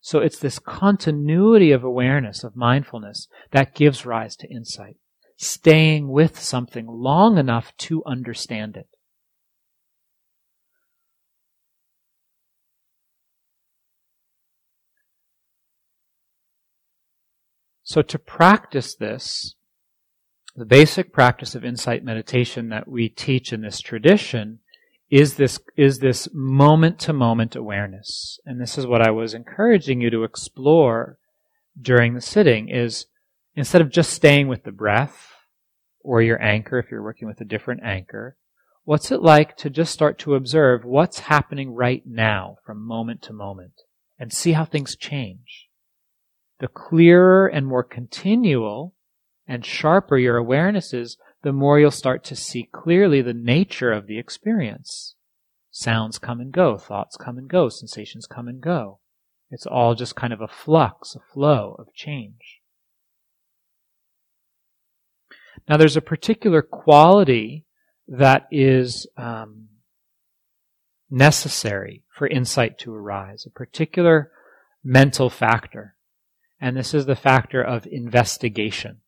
[0.01, 4.97] So it's this continuity of awareness, of mindfulness, that gives rise to insight.
[5.37, 8.89] Staying with something long enough to understand it.
[17.85, 19.55] So to practice this,
[20.57, 24.59] the basic practice of insight meditation that we teach in this tradition
[25.11, 28.39] is this, is this moment to moment awareness.
[28.45, 31.19] And this is what I was encouraging you to explore
[31.81, 33.07] during the sitting is
[33.55, 35.33] instead of just staying with the breath
[36.01, 38.37] or your anchor, if you're working with a different anchor,
[38.85, 43.33] what's it like to just start to observe what's happening right now from moment to
[43.33, 43.83] moment
[44.19, 45.69] and see how things change?
[46.59, 48.95] the clearer and more continual
[49.47, 54.07] and sharper your awareness is, the more you'll start to see clearly the nature of
[54.07, 55.15] the experience.
[55.71, 58.99] Sounds come and go, thoughts come and go, sensations come and go.
[59.51, 62.61] It's all just kind of a flux, a flow of change.
[65.69, 67.67] Now there's a particular quality
[68.07, 69.69] that is um,
[71.11, 74.33] necessary for insight to arise, a particular
[74.83, 75.95] mental factor.
[76.61, 79.01] And this is the factor of investigation.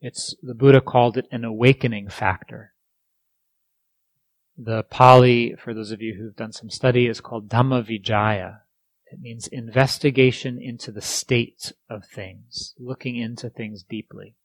[0.00, 2.72] It's, the Buddha called it an awakening factor.
[4.56, 8.60] The Pali, for those of you who've done some study, is called Dhamma Vicaya.
[9.12, 14.36] It means investigation into the state of things, looking into things deeply.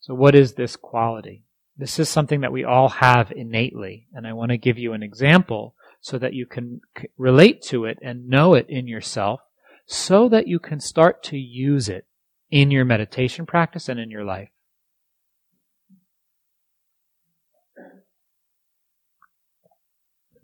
[0.00, 1.44] So what is this quality?
[1.76, 5.02] This is something that we all have innately, and I want to give you an
[5.02, 6.80] example so that you can
[7.18, 9.40] relate to it and know it in yourself
[9.86, 12.06] so that you can start to use it
[12.50, 14.50] in your meditation practice and in your life.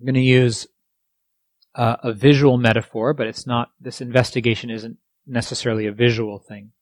[0.03, 0.67] I'm going to use
[1.77, 4.97] uh, a visual metaphor, but it's not, this investigation isn't
[5.29, 6.73] necessarily a visual thing.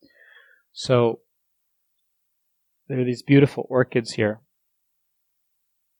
[0.72, 1.20] So,
[2.88, 4.40] there are these beautiful orchids here,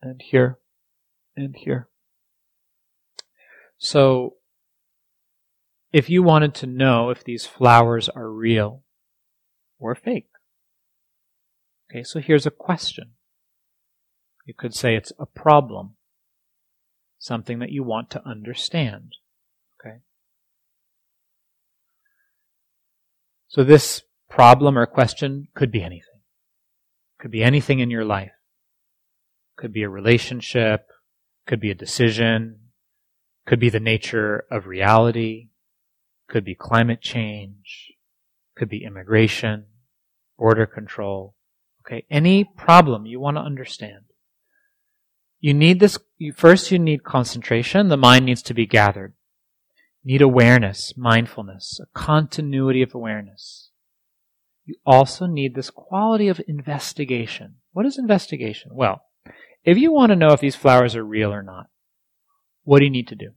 [0.01, 0.61] and here,
[1.37, 1.91] and here.
[3.77, 4.37] So,
[5.93, 8.83] if you wanted to know if these flowers are real
[9.79, 10.31] or fake,
[11.91, 13.11] okay, so here's a question.
[14.47, 15.97] You could say it's a problem,
[17.21, 19.13] something that you want to understand,
[19.79, 19.99] okay?
[23.47, 26.23] So this problem or question could be anything.
[27.21, 28.33] Could be anything in your life.
[29.57, 30.87] Could be a relationship,
[31.47, 32.59] could be a decision,
[33.47, 35.51] could be the nature of reality,
[36.27, 37.93] could be climate change,
[38.57, 39.67] could be immigration,
[40.39, 41.35] border control.
[41.85, 44.05] Okay, any problem you want to understand.
[45.41, 49.15] You need this, you, first you need concentration, the mind needs to be gathered.
[50.03, 53.71] You need awareness, mindfulness, a continuity of awareness
[54.71, 57.57] you also need this quality of investigation.
[57.73, 58.71] What is investigation?
[58.73, 59.03] Well,
[59.65, 61.67] if you want to know if these flowers are real or not,
[62.63, 63.31] what do you need to do?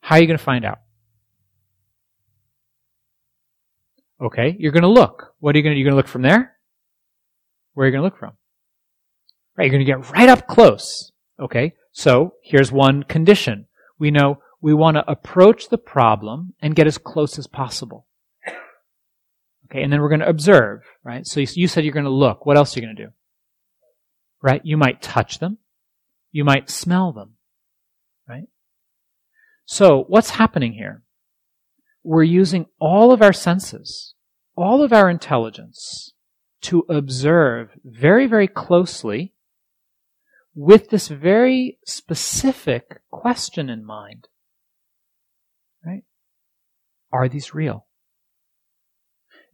[0.00, 0.78] How are you going to find out?
[4.18, 5.34] Okay, you're going to look.
[5.40, 6.56] What are you going to, you're going to look from there?
[7.74, 8.32] Where are you going to look from?
[9.56, 11.12] Right, you're going to get right up close.
[11.38, 13.66] Okay, so here's one condition.
[13.98, 18.06] We know we want to approach the problem and get as close as possible.
[19.66, 21.26] Okay, and then we're going to observe, right?
[21.26, 22.44] So you said you're going to look.
[22.44, 23.10] What else are you going to do?
[24.42, 24.60] Right?
[24.64, 25.58] You might touch them.
[26.32, 27.34] You might smell them.
[28.28, 28.48] Right?
[29.66, 31.02] So what's happening here?
[32.02, 34.14] We're using all of our senses,
[34.56, 36.14] all of our intelligence
[36.62, 39.34] to observe very, very closely
[40.60, 44.28] with this very specific question in mind.
[45.84, 46.02] Right?
[47.10, 47.86] Are these real?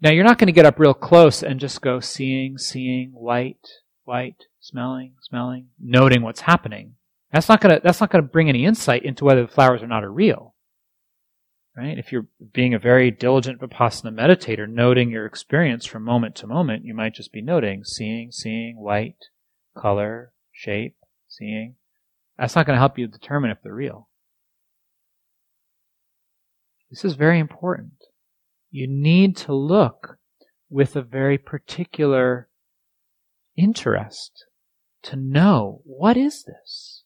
[0.02, 3.68] Now you're not going to get up real close and just go seeing, seeing, white,
[4.02, 6.94] white, smelling, smelling, noting what's happening.
[7.30, 9.84] That's not going to, that's not going to bring any insight into whether the flowers
[9.84, 10.56] are not are real.
[11.76, 11.98] Right?
[11.98, 16.84] If you're being a very diligent Vipassana meditator, noting your experience from moment to moment,
[16.84, 19.26] you might just be noting, seeing, seeing, white,
[19.76, 20.96] color, shape,
[21.28, 21.76] seeing.
[22.38, 24.08] That's not going to help you determine if they're real.
[26.90, 27.92] This is very important
[28.76, 30.18] you need to look
[30.68, 32.48] with a very particular
[33.56, 34.44] interest
[35.02, 37.04] to know what is this?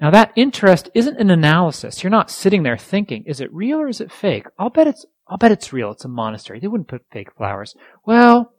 [0.00, 2.02] Now that interest isn't an analysis.
[2.02, 4.46] You're not sitting there thinking, is it real or is it fake?
[4.58, 5.92] I'll bet it's, I'll bet it's real.
[5.92, 6.58] It's a monastery.
[6.58, 7.74] They wouldn't put fake flowers.
[8.04, 8.52] Well,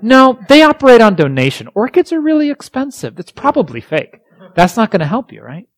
[0.00, 1.68] no, they operate on donation.
[1.74, 3.18] Orchids are really expensive.
[3.18, 4.20] It's probably fake.
[4.54, 5.68] That's not going to help you, right?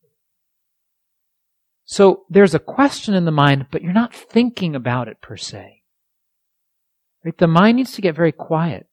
[1.85, 5.83] So there's a question in the mind, but you're not thinking about it per se.
[7.25, 7.37] Right?
[7.37, 8.87] The mind needs to get very quiet.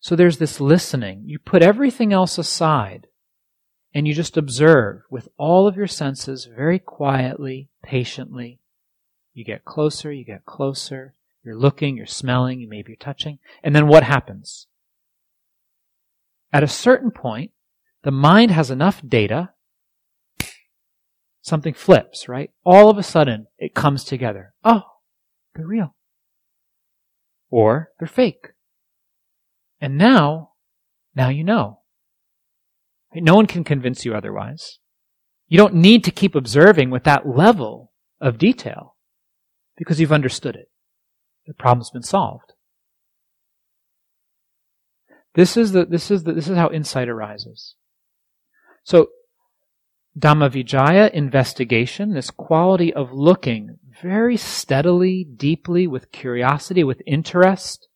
[0.00, 1.22] So there's this listening.
[1.26, 3.08] You put everything else aside
[3.94, 8.60] and you just observe with all of your senses very quietly, patiently.
[9.32, 11.14] You get closer, you get closer.
[11.46, 13.38] You're looking, you're smelling, you maybe you're touching.
[13.62, 14.66] And then what happens?
[16.52, 17.52] At a certain point,
[18.02, 19.50] the mind has enough data
[21.46, 22.50] something flips, right?
[22.64, 24.54] All of a sudden, it comes together.
[24.64, 24.82] Oh,
[25.54, 25.94] they're real.
[27.50, 28.48] Or they're fake.
[29.80, 30.50] And now,
[31.14, 31.82] now you know.
[33.14, 34.80] No one can convince you otherwise.
[35.46, 38.96] You don't need to keep observing with that level of detail
[39.76, 40.68] because you've understood it.
[41.46, 42.52] The problem's been solved.
[45.34, 47.74] This is the, this is the, this is how insight arises.
[48.84, 49.08] So
[50.18, 57.88] Dhammavicaya investigation, this quality of looking very steadily, deeply, with curiosity, with interest,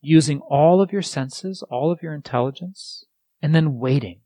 [0.00, 3.04] using all of your senses, all of your intelligence,
[3.42, 4.20] and then waiting.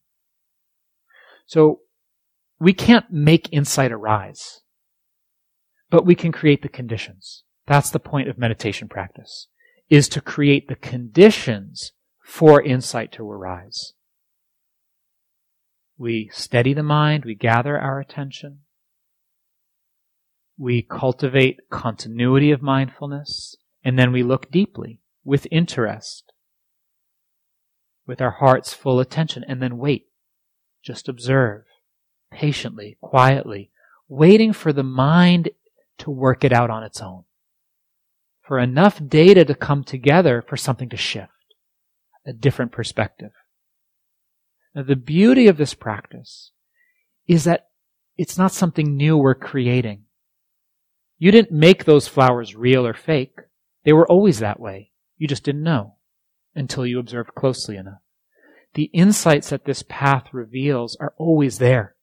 [1.46, 1.80] So
[2.58, 4.60] we can't make insight arise,
[5.88, 7.44] but we can create the conditions.
[7.70, 9.46] That's the point of meditation practice,
[9.88, 13.92] is to create the conditions for insight to arise.
[15.96, 18.62] We steady the mind, we gather our attention,
[20.58, 23.54] we cultivate continuity of mindfulness,
[23.84, 26.32] and then we look deeply with interest,
[28.04, 30.06] with our heart's full attention, and then wait.
[30.82, 31.66] Just observe
[32.32, 33.70] patiently, quietly,
[34.08, 35.50] waiting for the mind
[35.98, 37.22] to work it out on its own.
[38.50, 41.30] For enough data to come together for something to shift,
[42.26, 43.30] a different perspective.
[44.74, 46.50] Now, the beauty of this practice
[47.28, 47.68] is that
[48.18, 50.06] it's not something new we're creating.
[51.16, 53.38] You didn't make those flowers real or fake.
[53.84, 54.90] They were always that way.
[55.16, 55.94] You just didn't know
[56.56, 58.00] until you observed closely enough.
[58.74, 61.94] The insights that this path reveals are always there.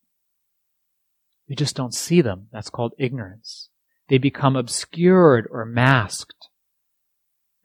[1.49, 2.47] We just don't see them.
[2.53, 3.67] That's called ignorance.
[4.07, 6.36] They become obscured or masked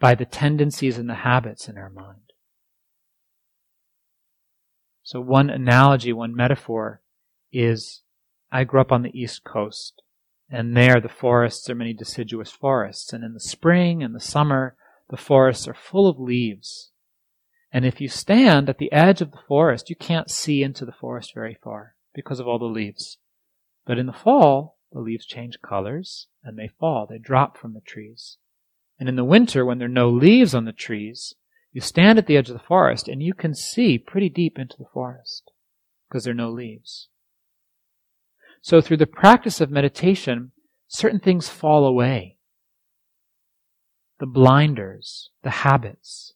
[0.03, 2.33] by the tendencies and the habits in our mind.
[5.05, 7.01] So one analogy, one metaphor
[7.53, 8.03] is
[8.51, 10.03] I grew up on the East Coast.
[10.51, 13.13] And there the forests are many deciduous forests.
[13.13, 14.75] And in the spring and the summer,
[15.09, 16.91] the forests are full of leaves.
[17.73, 20.91] And if you stand at the edge of the forest, you can't see into the
[20.91, 23.19] forest very far because of all the leaves.
[23.87, 27.07] But in the fall, the leaves change colors and they fall.
[27.09, 28.39] They drop from the trees.
[28.99, 31.34] And in the winter, when there are no leaves on the trees,
[31.72, 34.76] you stand at the edge of the forest and you can see pretty deep into
[34.78, 35.51] the forest
[36.09, 37.09] because there are no leaves.
[38.61, 40.53] So through the practice of meditation,
[40.86, 42.36] certain things fall away.
[44.20, 46.34] The blinders, the habits,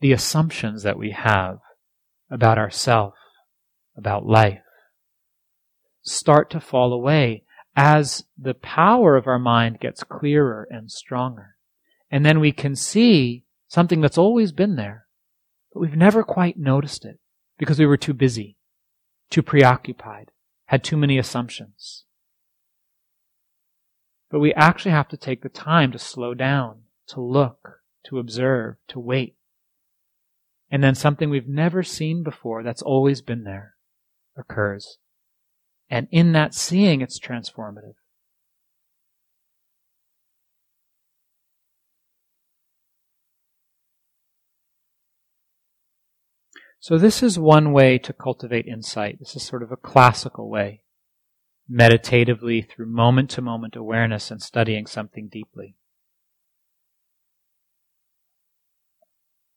[0.00, 1.58] the assumptions that we have
[2.30, 3.14] about ourself,
[3.96, 4.62] about life,
[6.02, 7.44] start to fall away
[7.74, 11.56] as the power of our mind gets clearer and stronger.
[12.12, 15.06] And then we can see something that's always been there,
[15.72, 17.18] but we've never quite noticed it
[17.58, 18.58] because we were too busy,
[19.30, 20.30] too preoccupied,
[20.66, 22.04] had too many assumptions.
[24.30, 28.76] But we actually have to take the time to slow down, to look, to observe,
[28.88, 29.36] to wait.
[30.70, 33.74] And then something we've never seen before that's always been there
[34.36, 34.98] occurs.
[35.88, 37.94] And in that seeing, it's transformative.
[46.82, 49.20] So this is one way to cultivate insight.
[49.20, 50.82] This is sort of a classical way,
[51.68, 55.76] meditatively through moment to moment awareness and studying something deeply.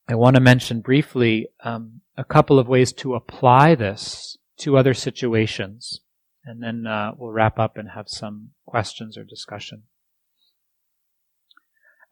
[0.08, 4.94] I want to mention briefly um, a couple of ways to apply this to other
[4.94, 6.02] situations,
[6.46, 9.86] and then uh, we'll wrap up and have some questions or discussion.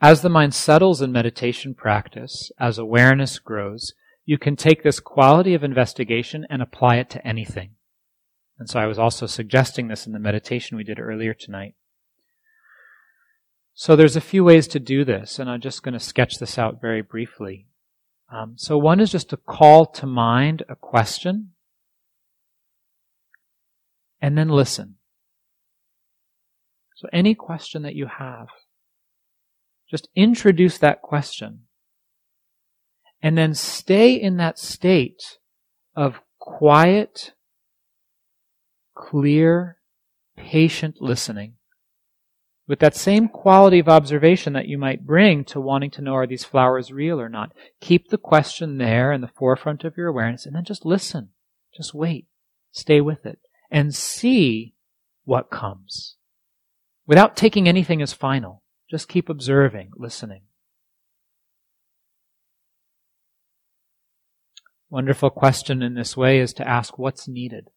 [0.02, 3.94] As the mind settles in meditation practice, as awareness grows,
[4.26, 7.72] you can take this quality of investigation and apply it to anything.
[8.58, 11.76] And so I was also suggesting this in the meditation we did earlier tonight.
[13.74, 16.58] So there's a few ways to do this, and I'm just going to sketch this
[16.58, 17.68] out very briefly.
[18.32, 21.52] Um, so one is just to call to mind a question
[24.22, 24.96] and then listen.
[26.96, 28.48] So any question that you have,
[29.90, 31.64] just introduce that question
[33.24, 35.40] and then stay in that state
[35.96, 37.34] of quiet,
[38.94, 39.78] clear,
[40.36, 41.56] patient listening
[42.68, 46.28] with that same quality of observation that you might bring to wanting to know are
[46.28, 47.52] these flowers real or not.
[47.82, 51.30] Keep the question there in the forefront of your awareness and then just listen.
[51.76, 52.28] Just wait.
[52.72, 54.76] Stay with it and see
[55.26, 56.16] what comes
[57.06, 58.64] without taking anything as final.
[58.90, 60.44] Just keep observing, listening.
[64.94, 67.72] Wonderful question in this way is to ask what's needed.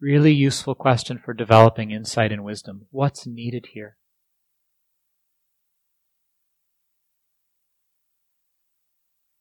[0.00, 2.86] Really useful question for developing insight and wisdom.
[2.92, 3.96] What's needed here?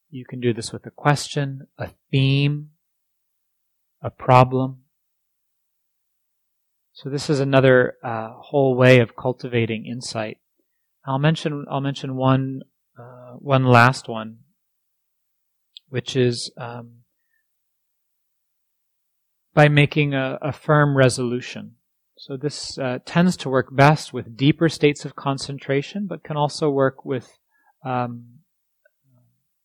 [0.09, 2.71] You can do this with a question, a theme,
[4.01, 4.79] a problem.
[6.91, 10.39] So this is another uh, whole way of cultivating insight.
[11.05, 12.61] I'll mention I'll mention one
[12.99, 14.39] uh, one last one
[15.89, 16.99] which is um,
[19.53, 21.75] by making a, a, firm resolution.
[22.17, 26.69] So this uh, tends to work best with deeper states of concentration, but can also
[26.69, 27.37] work with
[27.83, 28.39] um,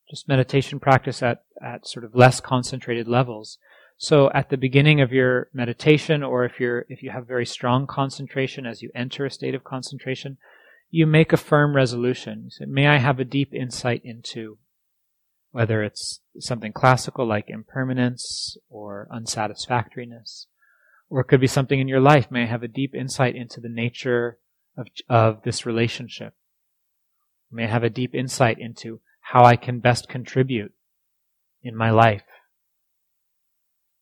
[0.09, 3.59] just meditation practice at, at sort of less concentrated levels.
[3.97, 7.87] So at the beginning of your meditation, or if you're, if you have very strong
[7.87, 10.39] concentration as you enter a state of concentration,
[10.91, 12.43] you make a firm resolution.
[12.45, 14.59] You say, may I have a deep insight into
[15.55, 20.49] whether it's something classical like impermanence or unsatisfactoriness,
[21.09, 22.29] or it could be something in your life.
[22.29, 24.41] May have a deep insight into the nature
[24.77, 26.35] of, of this relationship.
[27.53, 30.73] May have a deep insight into how I can best contribute
[31.63, 32.25] in my life.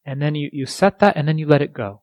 [0.06, 2.00] And then you, you set that and then you let it go.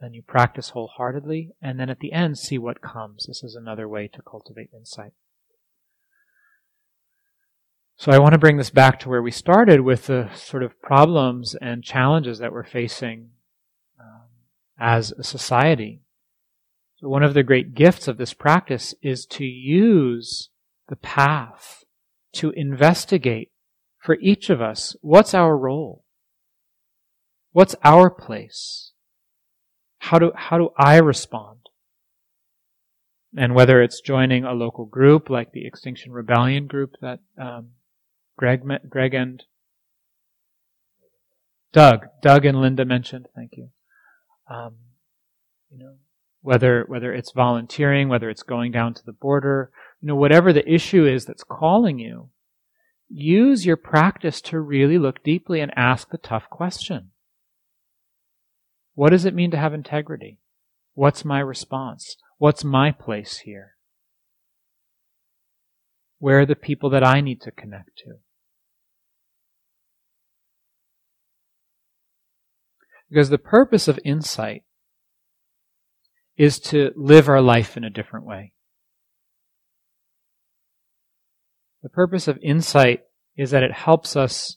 [0.00, 3.26] Then you practice wholeheartedly and then at the end see what comes.
[3.28, 5.12] This is another way to cultivate insight.
[7.96, 10.80] So I want to bring this back to where we started with the sort of
[10.82, 13.30] problems and challenges that we're facing
[14.00, 14.26] um,
[14.78, 16.02] as a society.
[16.96, 20.50] So one of the great gifts of this practice is to use
[20.88, 21.84] the path
[22.34, 23.52] to investigate
[23.98, 26.04] for each of us what's our role?
[27.52, 28.92] What's our place?
[29.98, 31.60] How do, how do I respond?
[33.36, 37.70] And whether it's joining a local group like the Extinction Rebellion group that um,
[38.36, 39.42] Greg, Greg and
[41.72, 43.26] Doug, Doug and Linda mentioned.
[43.34, 43.70] Thank you.
[44.50, 44.76] Um,
[45.70, 45.94] you know,
[46.42, 49.70] whether whether it's volunteering, whether it's going down to the border,
[50.00, 52.30] you know, whatever the issue is that's calling you,
[53.08, 57.10] use your practice to really look deeply and ask the tough question.
[58.94, 60.38] What does it mean to have integrity?
[60.94, 62.16] What's my response?
[62.38, 63.72] What's my place here?
[66.18, 68.18] Where are the people that I need to connect to?
[73.08, 74.64] Because the purpose of insight
[76.36, 78.52] is to live our life in a different way.
[81.82, 83.02] The purpose of insight
[83.36, 84.56] is that it helps us,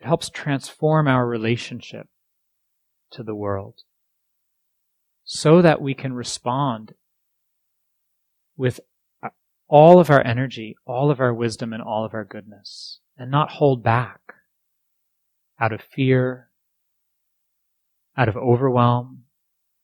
[0.00, 2.08] it helps transform our relationship
[3.12, 3.82] to the world
[5.24, 6.94] so that we can respond
[8.56, 8.80] with
[9.22, 9.28] uh,
[9.68, 13.50] all of our energy, all of our wisdom, and all of our goodness, and not
[13.52, 14.20] hold back
[15.60, 16.50] out of fear,
[18.16, 19.24] out of overwhelm,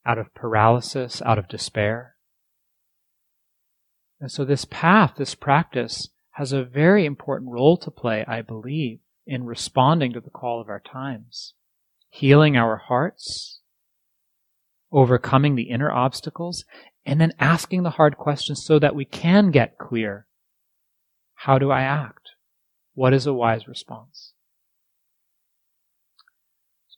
[0.07, 2.17] out of paralysis, out of despair.
[4.21, 9.01] And so this path, this practice, has a very important role to play, I believe,
[9.27, 11.55] in responding to the call of our times,
[12.09, 13.61] healing our hearts,
[14.91, 16.65] overcoming the inner obstacles,
[17.05, 20.27] and then asking the hard questions so that we can get clear.
[21.35, 22.31] How do I act?
[22.95, 24.32] What is a wise response?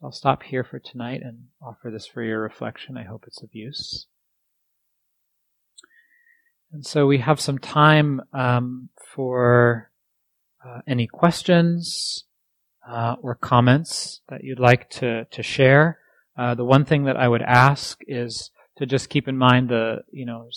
[0.04, 2.98] I'll stop here for tonight and offer this for your reflection.
[2.98, 4.06] I hope it's of use.
[6.70, 9.90] And so we have some time um, for
[10.62, 12.24] uh, any questions
[12.86, 16.00] uh, or comments that you'd like to, to share.
[16.36, 20.00] Uh, the one thing that I would ask is to just keep in mind the,
[20.12, 20.50] you know,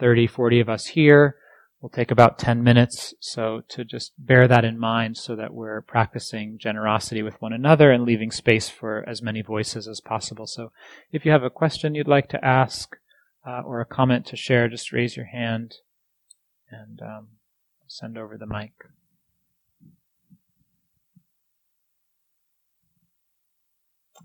[0.00, 1.36] 30, 40 of us here.
[1.82, 3.12] We'll take about 10 minutes.
[3.18, 7.90] So to just bear that in mind so that we're practicing generosity with one another
[7.90, 10.46] and leaving space for as many voices as possible.
[10.46, 10.70] So
[11.10, 12.96] if you have a question you'd like to ask
[13.44, 15.74] uh, or a comment to share, just raise your hand
[16.70, 17.26] and um,
[17.88, 18.70] send over the mic.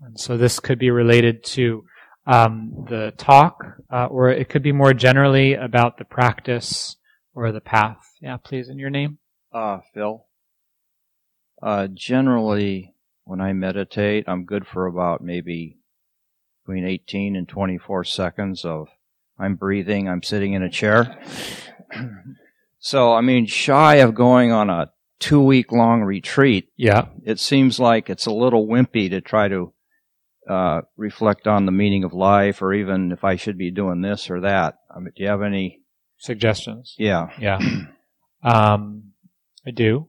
[0.00, 1.82] And so this could be related to
[2.24, 6.94] um, the talk, uh, or it could be more generally about the practice
[7.38, 8.16] or the path.
[8.20, 9.18] Yeah, please, in your name?
[9.52, 10.26] Uh, Phil.
[11.62, 15.78] Uh, generally, when I meditate, I'm good for about maybe
[16.64, 18.88] between 18 and 24 seconds of
[19.38, 21.16] I'm breathing, I'm sitting in a chair.
[22.80, 26.70] so, I mean, shy of going on a two week long retreat.
[26.76, 27.06] Yeah.
[27.24, 29.72] It seems like it's a little wimpy to try to
[30.48, 34.28] uh, reflect on the meaning of life, or even if I should be doing this
[34.28, 34.78] or that.
[34.92, 35.82] I mean, do you have any
[36.18, 36.94] suggestions?
[36.98, 37.58] Yeah, yeah.
[38.42, 39.12] um,
[39.66, 40.08] I do.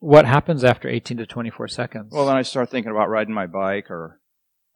[0.00, 2.12] What happens after 18 to 24 seconds?
[2.12, 4.18] Well, then I start thinking about riding my bike, or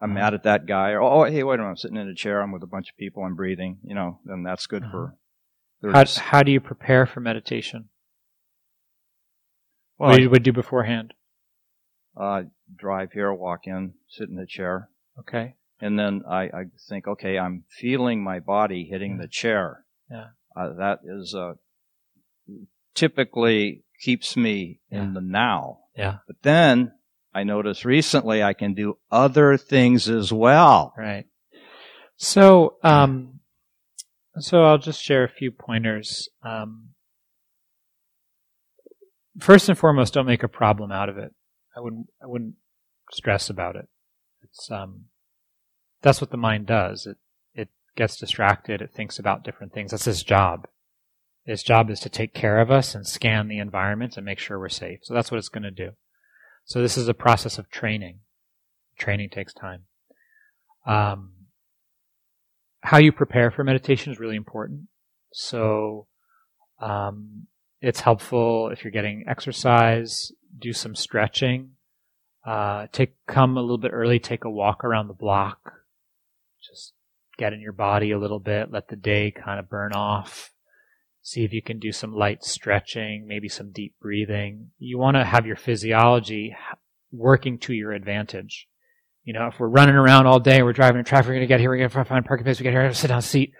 [0.00, 0.20] I'm uh-huh.
[0.20, 2.42] mad at that guy, or oh, hey, wait a minute, I'm sitting in a chair,
[2.42, 3.78] I'm with a bunch of people, I'm breathing.
[3.82, 4.92] You know, then that's good uh-huh.
[4.92, 5.92] for.
[5.92, 7.88] How, how do you prepare for meditation?
[9.98, 11.14] Well, what you would do beforehand?
[12.16, 14.88] Uh, drive here, walk in, sit in the chair.
[15.18, 15.54] Okay.
[15.84, 19.84] And then I, I think, okay, I'm feeling my body hitting the chair.
[20.10, 20.28] Yeah.
[20.56, 21.52] Uh, that is uh,
[22.94, 25.02] typically keeps me yeah.
[25.02, 25.80] in the now.
[25.94, 26.20] Yeah.
[26.26, 26.92] But then
[27.34, 30.94] I noticed recently I can do other things as well.
[30.96, 31.26] Right.
[32.16, 33.40] So, um,
[34.38, 36.30] so I'll just share a few pointers.
[36.42, 36.94] Um,
[39.38, 41.34] first and foremost, don't make a problem out of it.
[41.76, 42.54] I wouldn't, I wouldn't
[43.12, 43.86] stress about it.
[44.42, 45.08] It's, um,
[46.04, 47.06] that's what the mind does.
[47.06, 47.16] It,
[47.54, 48.82] it gets distracted.
[48.82, 49.90] It thinks about different things.
[49.90, 50.68] That's its job.
[51.46, 54.58] Its job is to take care of us and scan the environment and make sure
[54.58, 55.00] we're safe.
[55.02, 55.90] So that's what it's going to do.
[56.66, 58.20] So this is a process of training.
[58.98, 59.84] Training takes time.
[60.86, 61.32] Um,
[62.82, 64.88] how you prepare for meditation is really important.
[65.32, 66.06] So,
[66.80, 67.46] um,
[67.80, 71.72] it's helpful if you're getting exercise, do some stretching,
[72.46, 75.72] uh, take, come a little bit early, take a walk around the block,
[76.68, 76.92] just
[77.36, 80.50] get in your body a little bit, let the day kind of burn off.
[81.22, 84.70] See if you can do some light stretching, maybe some deep breathing.
[84.78, 86.54] You want to have your physiology
[87.10, 88.68] working to your advantage.
[89.22, 91.46] You know, if we're running around all day, we're driving in traffic, we're going to
[91.46, 93.52] get here, we're going to find a parking place, we get here, sit down, seat.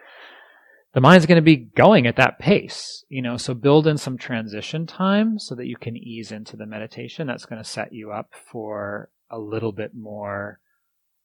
[0.93, 4.19] The mind's going to be going at that pace, you know, so build in some
[4.19, 7.27] transition time so that you can ease into the meditation.
[7.27, 10.61] That's going to set you up for a little bit more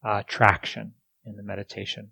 [0.04, 0.94] uh, traction
[1.30, 2.12] in the meditation.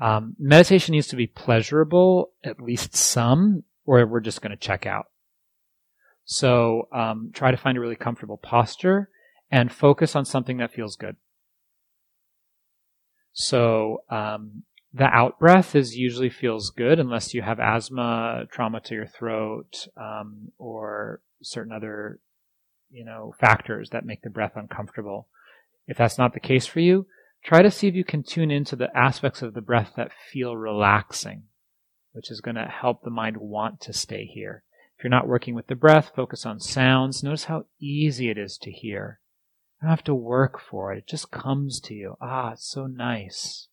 [0.00, 4.86] Um, meditation needs to be pleasurable, at least some, or we're just going to check
[4.86, 5.06] out.
[6.24, 9.10] So um, try to find a really comfortable posture
[9.50, 11.16] and focus on something that feels good.
[13.32, 14.62] So um,
[14.92, 19.86] the out breath is usually feels good unless you have asthma, trauma to your throat,
[19.96, 22.20] um, or certain other
[22.90, 25.28] you know factors that make the breath uncomfortable.
[25.86, 27.06] If that's not the case for you,
[27.42, 30.56] try to see if you can tune into the aspects of the breath that feel
[30.56, 31.44] relaxing,
[32.12, 34.62] which is going to help the mind want to stay here.
[34.98, 37.22] If you're not working with the breath, focus on sounds.
[37.22, 39.20] Notice how easy it is to hear.
[39.80, 40.98] You don't have to work for it.
[40.98, 42.16] It just comes to you.
[42.20, 43.68] Ah, it's so nice.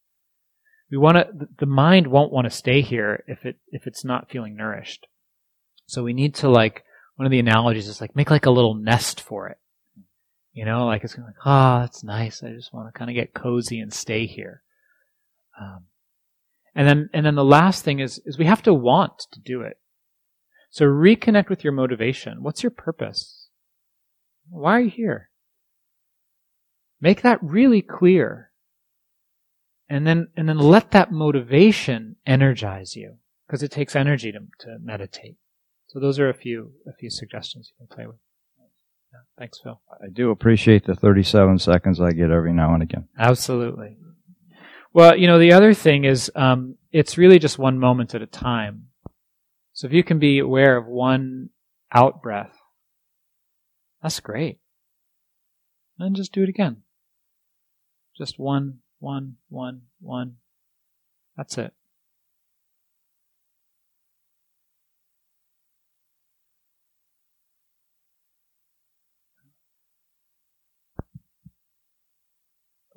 [0.89, 4.30] We want to, the mind won't want to stay here if it, if it's not
[4.30, 5.07] feeling nourished.
[5.86, 6.86] So we need to like,
[7.18, 9.57] one of the analogies is like, make like a little nest for it.
[10.57, 12.41] You know, like it's like, ah, oh, that's nice.
[12.41, 14.63] I just want to kind of get cozy and stay here.
[15.61, 15.85] Um,
[16.73, 19.61] and then, and then the last thing is, is we have to want to do
[19.61, 19.77] it.
[20.71, 22.41] So reconnect with your motivation.
[22.41, 23.49] What's your purpose?
[24.49, 25.29] Why are you here?
[26.99, 28.49] Make that really clear.
[29.87, 34.79] And then, and then let that motivation energize you because it takes energy to, to
[34.81, 35.35] meditate.
[35.85, 38.17] So those are a few, a few suggestions you can play with.
[39.11, 39.81] Yeah, thanks, Phil.
[40.01, 43.07] I do appreciate the 37 seconds I get every now and again.
[43.17, 43.97] Absolutely.
[44.93, 48.27] Well, you know, the other thing is, um, it's really just one moment at a
[48.27, 48.87] time.
[49.73, 51.49] So if you can be aware of one
[51.93, 52.57] out breath,
[54.01, 54.59] that's great.
[55.99, 56.83] And just do it again.
[58.17, 60.37] Just one, one, one, one.
[61.35, 61.73] That's it.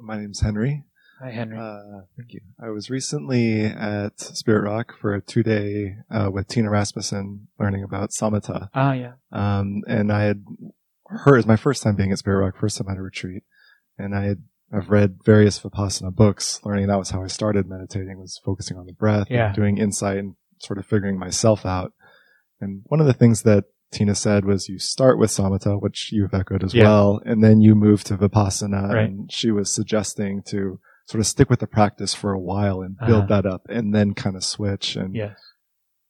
[0.02, 0.84] My name's Henry.
[1.20, 1.58] Hi, Henry.
[1.58, 2.40] Uh, thank you.
[2.58, 7.84] I was recently at Spirit Rock for a two day uh, with Tina Rasmussen learning
[7.84, 8.68] about samatha.
[8.74, 9.12] Ah, yeah.
[9.30, 10.44] Um, and I had
[11.06, 13.42] heard, it was my first time being at Spirit Rock, first time at a retreat.
[13.98, 14.42] And I had
[14.72, 18.86] I've read various Vipassana books, learning that was how I started meditating, was focusing on
[18.86, 19.52] the breath, yeah.
[19.52, 21.92] doing insight and sort of figuring myself out.
[22.60, 26.34] And one of the things that Tina said was you start with samatha, which you've
[26.34, 26.84] echoed as yeah.
[26.84, 28.92] well, and then you move to Vipassana.
[28.92, 29.08] Right.
[29.08, 32.96] And she was suggesting to sort of stick with the practice for a while and
[32.98, 33.42] build uh-huh.
[33.42, 34.94] that up and then kind of switch.
[34.94, 35.36] And yes.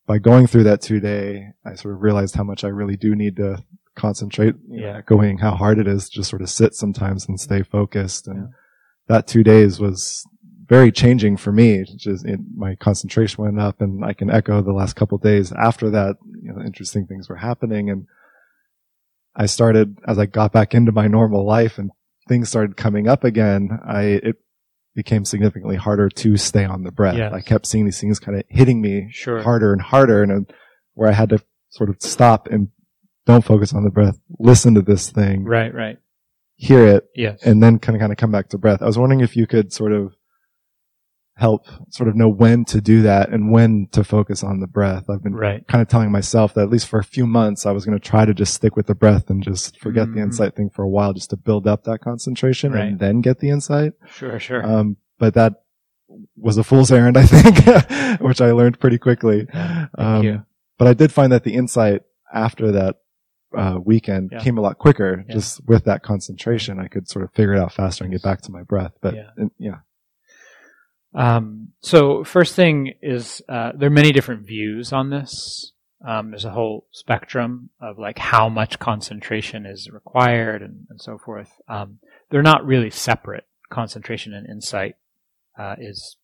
[0.06, 3.14] by going through that two day, I sort of realized how much I really do
[3.14, 3.64] need to
[3.96, 4.92] concentrate, yeah.
[4.92, 8.28] know, going how hard it is to just sort of sit sometimes and stay focused.
[8.28, 8.56] And yeah.
[9.08, 10.22] that two days was
[10.70, 11.84] very changing for me.
[11.96, 15.90] Just it, my concentration went up and I can echo the last couple days after
[15.90, 17.90] that, you know, interesting things were happening.
[17.90, 18.06] And
[19.34, 21.90] I started, as I got back into my normal life and
[22.28, 24.36] things started coming up again, I, it
[24.94, 27.16] became significantly harder to stay on the breath.
[27.16, 27.32] Yes.
[27.32, 29.42] I kept seeing these things kind of hitting me sure.
[29.42, 30.52] harder and harder and uh,
[30.94, 32.68] where I had to sort of stop and
[33.26, 34.20] don't focus on the breath.
[34.38, 35.44] Listen to this thing.
[35.44, 35.98] Right, right.
[36.54, 37.08] Hear it.
[37.16, 37.42] Yes.
[37.42, 38.82] And then kind of kind of come back to breath.
[38.82, 40.14] I was wondering if you could sort of
[41.40, 45.08] help sort of know when to do that and when to focus on the breath.
[45.08, 45.66] I've been right.
[45.68, 48.08] kind of telling myself that at least for a few months, I was going to
[48.08, 50.16] try to just stick with the breath and just forget mm-hmm.
[50.16, 52.84] the insight thing for a while just to build up that concentration right.
[52.84, 53.94] and then get the insight.
[54.06, 54.64] Sure, sure.
[54.64, 55.64] Um, but that
[56.36, 59.46] was a fool's errand, I think, which I learned pretty quickly.
[59.52, 60.46] Yeah, um.
[60.76, 62.96] But I did find that the insight after that
[63.56, 64.40] uh, weekend yeah.
[64.40, 65.24] came a lot quicker.
[65.26, 65.34] Yeah.
[65.34, 68.40] Just with that concentration, I could sort of figure it out faster and get back
[68.42, 68.92] to my breath.
[69.02, 69.30] But yeah.
[69.58, 69.76] yeah.
[71.14, 75.72] Um, so first thing is uh, there are many different views on this.
[76.06, 81.18] Um, there's a whole spectrum of like how much concentration is required and, and so
[81.18, 81.50] forth.
[81.68, 81.98] Um,
[82.30, 83.44] they're not really separate.
[83.70, 84.96] Concentration and insight
[85.58, 86.16] uh, is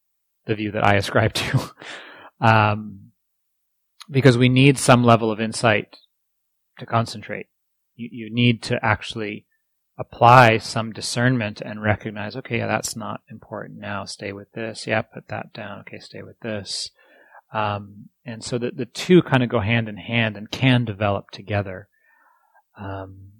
[0.47, 1.70] the view that I ascribe to,
[2.41, 3.12] um,
[4.11, 5.97] because we need some level of insight
[6.78, 7.47] to concentrate.
[7.95, 9.47] You, you need to actually
[9.99, 14.05] apply some discernment and recognize, okay, yeah, that's not important now.
[14.05, 14.86] Stay with this.
[14.86, 15.80] Yeah, put that down.
[15.80, 16.90] Okay, stay with this.
[17.53, 21.30] Um, and so that the two kind of go hand in hand and can develop
[21.30, 21.88] together.
[22.78, 23.32] Um,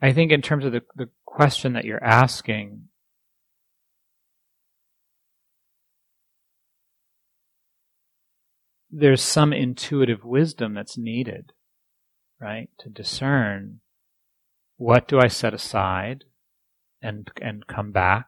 [0.00, 2.88] I think in terms of the, the question that you're asking,
[8.90, 11.52] there's some intuitive wisdom that's needed,
[12.40, 12.68] right?
[12.80, 13.80] To discern
[14.76, 16.24] what do I set aside
[17.00, 18.26] and, and come back?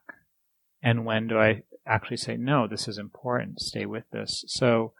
[0.82, 4.44] And when do I actually say, no, this is important, stay with this.
[4.46, 4.92] So,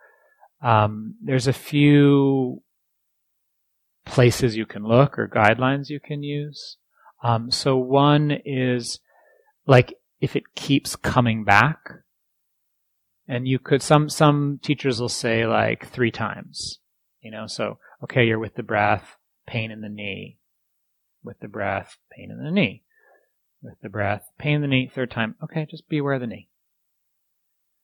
[0.61, 2.61] um, there's a few
[4.05, 6.77] places you can look or guidelines you can use.
[7.23, 8.99] Um, so one is
[9.67, 11.79] like if it keeps coming back,
[13.27, 16.79] and you could some some teachers will say like three times,
[17.21, 17.45] you know.
[17.47, 20.37] So okay, you're with the breath, pain in the knee,
[21.23, 22.83] with the breath, pain in the knee,
[23.61, 24.91] with the breath, pain in the knee.
[24.93, 26.49] Third time, okay, just be aware of the knee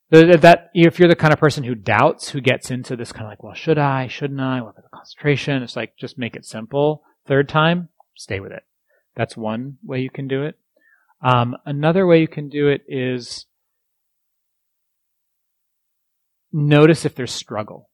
[0.09, 3.31] that if you're the kind of person who doubts, who gets into this kind of
[3.31, 4.61] like, well, should I, shouldn't I?
[4.61, 5.63] What about the concentration?
[5.63, 7.03] It's like just make it simple.
[7.27, 8.63] Third time, stay with it.
[9.15, 10.59] That's one way you can do it.
[11.21, 13.45] Um, another way you can do it is
[16.51, 17.89] notice if there's struggle.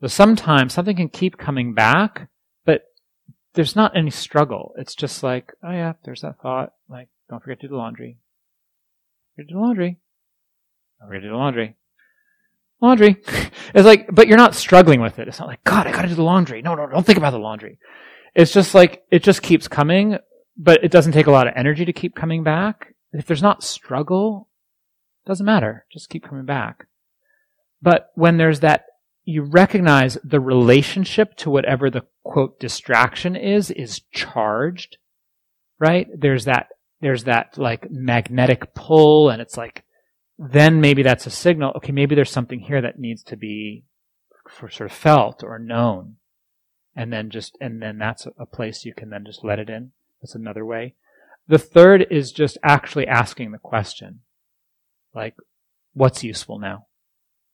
[0.00, 2.28] So sometimes something can keep coming back,
[2.64, 2.82] but
[3.54, 4.72] there's not any struggle.
[4.78, 6.72] It's just like, oh yeah, there's that thought.
[6.88, 8.18] Like, don't forget to do the laundry.
[9.34, 9.98] Forget to do the laundry.
[11.02, 11.76] I'm ready to do the laundry.
[12.80, 13.16] Laundry.
[13.74, 15.28] it's like, but you're not struggling with it.
[15.28, 16.62] It's not like, God, I gotta do the laundry.
[16.62, 17.78] No, no, don't think about the laundry.
[18.34, 20.16] It's just like, it just keeps coming,
[20.56, 22.94] but it doesn't take a lot of energy to keep coming back.
[23.12, 24.48] If there's not struggle,
[25.26, 25.84] doesn't matter.
[25.92, 26.86] Just keep coming back.
[27.82, 28.84] But when there's that,
[29.24, 34.96] you recognize the relationship to whatever the quote distraction is, is charged,
[35.78, 36.08] right?
[36.16, 36.68] There's that,
[37.00, 39.84] there's that like magnetic pull and it's like,
[40.38, 41.72] then maybe that's a signal.
[41.76, 43.84] Okay, maybe there's something here that needs to be
[44.58, 46.16] sort of felt or known.
[46.96, 49.92] And then just, and then that's a place you can then just let it in.
[50.20, 50.94] That's another way.
[51.46, 54.20] The third is just actually asking the question.
[55.14, 55.34] Like,
[55.94, 56.86] what's useful now?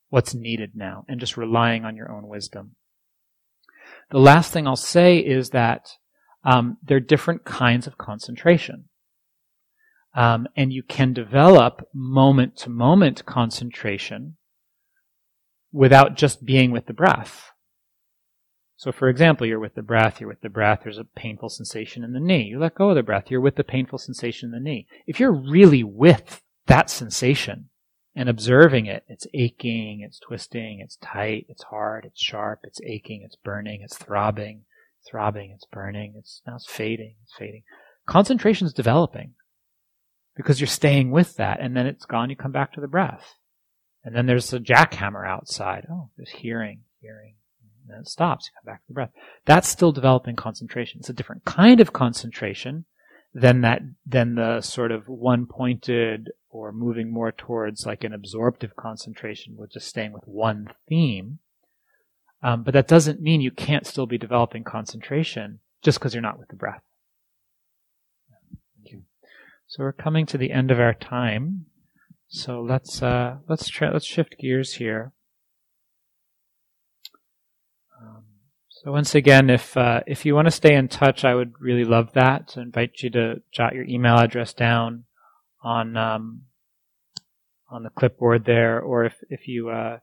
[0.08, 1.04] What's needed now?
[1.08, 2.76] And just relying on your own wisdom.
[4.10, 5.88] The last thing I'll say is that
[6.44, 8.88] um, there are different kinds of concentration.
[10.14, 14.36] Um, and you can develop moment to moment concentration
[15.72, 17.50] without just being with the breath.
[18.76, 22.04] So, for example, you're with the breath, you're with the breath, there's a painful sensation
[22.04, 22.44] in the knee.
[22.44, 24.86] You let go of the breath, you're with the painful sensation in the knee.
[25.06, 27.70] If you're really with that sensation
[28.16, 33.22] and observing it, it's aching, it's twisting, it's tight, it's hard, it's sharp, it's aching,
[33.22, 34.62] it's burning, it's throbbing,
[35.08, 37.62] throbbing, it's burning, it's now it's fading, it's fading.
[38.06, 39.34] Concentration is developing
[40.34, 42.30] because you're staying with that and then it's gone.
[42.30, 43.34] You come back to the breath.
[44.02, 45.86] And then there's a jackhammer outside.
[45.90, 47.34] Oh, there's hearing, hearing.
[47.82, 48.46] And then it stops.
[48.46, 49.10] You come back to the breath.
[49.44, 51.00] That's still developing concentration.
[51.00, 52.86] It's a different kind of concentration
[53.36, 58.74] than that, than the sort of one pointed or moving more towards like an absorptive
[58.76, 61.38] concentration with just staying with one theme.
[62.42, 66.38] Um, but that doesn't mean you can't still be developing concentration just because you're not
[66.38, 66.82] with the breath.
[68.78, 69.02] Thank you.
[69.66, 71.66] So we're coming to the end of our time.
[72.28, 75.12] So let's uh, let's try, let's shift gears here.
[78.86, 81.84] So once again, if uh, if you want to stay in touch, I would really
[81.84, 82.46] love that.
[82.50, 85.06] To invite you to jot your email address down
[85.60, 86.42] on um,
[87.68, 89.98] on the clipboard there, or if if you uh,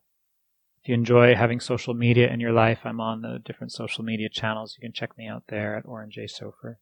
[0.82, 4.28] if you enjoy having social media in your life, I'm on the different social media
[4.28, 4.76] channels.
[4.78, 6.76] You can check me out there at Oren Jay Sofer.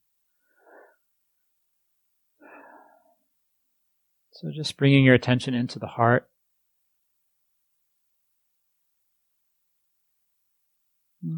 [4.32, 6.31] So just bringing your attention into the heart.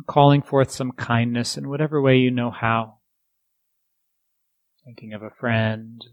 [0.07, 2.99] Calling forth some kindness in whatever way you know how.
[4.85, 6.03] Thinking of a friend,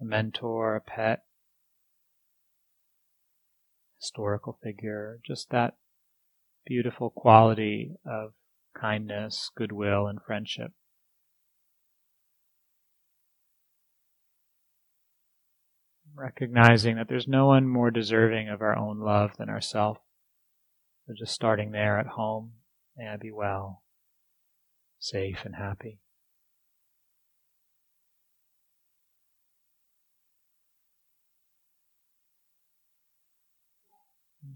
[0.00, 1.24] a mentor, a pet,
[4.00, 5.74] historical figure, just that
[6.66, 8.32] beautiful quality of
[8.74, 10.72] kindness, goodwill, and friendship.
[16.18, 20.00] recognizing that there's no one more deserving of our own love than ourselves.
[21.06, 22.52] So just starting there at home,
[22.98, 23.82] may I be well,
[24.98, 26.00] safe, and happy.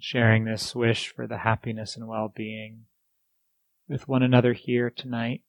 [0.00, 2.86] Sharing this wish for the happiness and well being
[3.88, 5.42] with one another here tonight.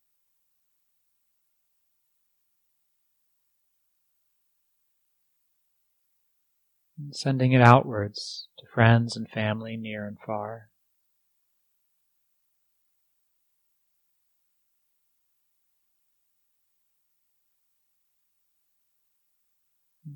[6.99, 10.69] And sending it outwards to friends and family near and far.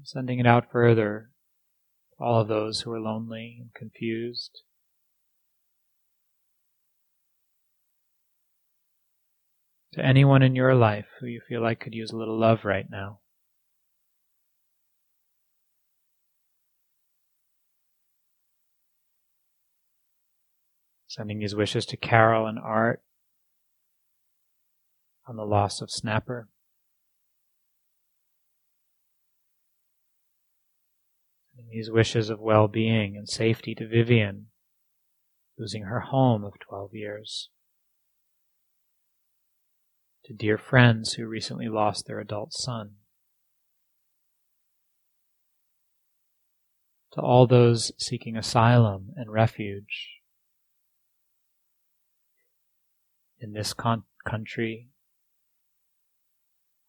[0.04, 1.32] Sending it out further
[2.18, 4.62] to all of those who are lonely and confused.
[9.94, 12.86] To anyone in your life who you feel like could use a little love right
[12.90, 13.20] now.
[21.08, 23.02] Sending these wishes to Carol and Art
[25.28, 26.48] on the loss of Snapper.
[31.58, 34.48] Sending these wishes of well being and safety to Vivian,
[35.58, 37.50] losing her home of 12 years.
[40.26, 42.98] To dear friends who recently lost their adult son.
[47.14, 50.20] To all those seeking asylum and refuge
[53.40, 54.90] in this con- country,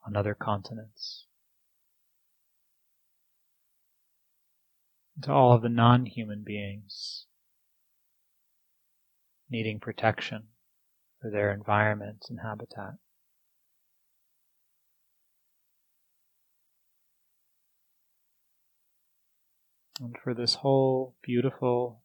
[0.06, 1.24] on other continents.
[5.22, 7.26] To all of the non human beings
[9.50, 10.48] needing protection
[11.20, 12.94] for their environment and habitat.
[20.00, 22.02] And for this whole beautiful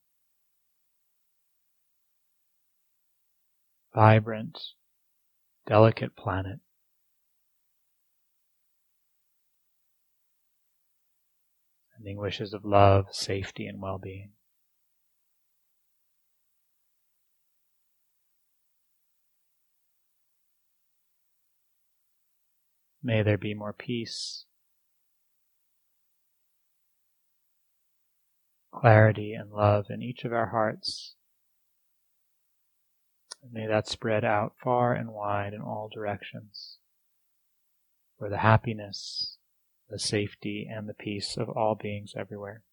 [3.93, 4.59] vibrant,
[5.67, 6.62] delicate planet.
[12.03, 14.31] Sending wishes of love, safety, and well being.
[23.01, 24.43] May there be more peace,
[28.73, 31.15] clarity, and love in each of our hearts
[33.41, 36.77] and may that spread out far and wide in all directions
[38.17, 39.37] for the happiness,
[39.93, 42.63] the safety, and the peace of all beings everywhere.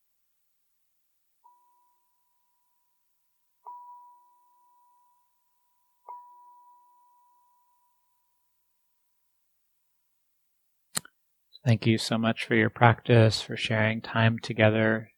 [11.63, 15.11] Thank you so much for your practice, for sharing time together.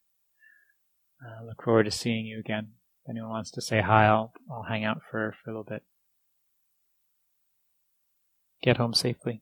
[1.25, 2.73] Uh, look forward to seeing you again.
[3.05, 5.83] If anyone wants to say hi, I'll, I'll hang out for, for a little bit.
[8.61, 9.41] Get home safely.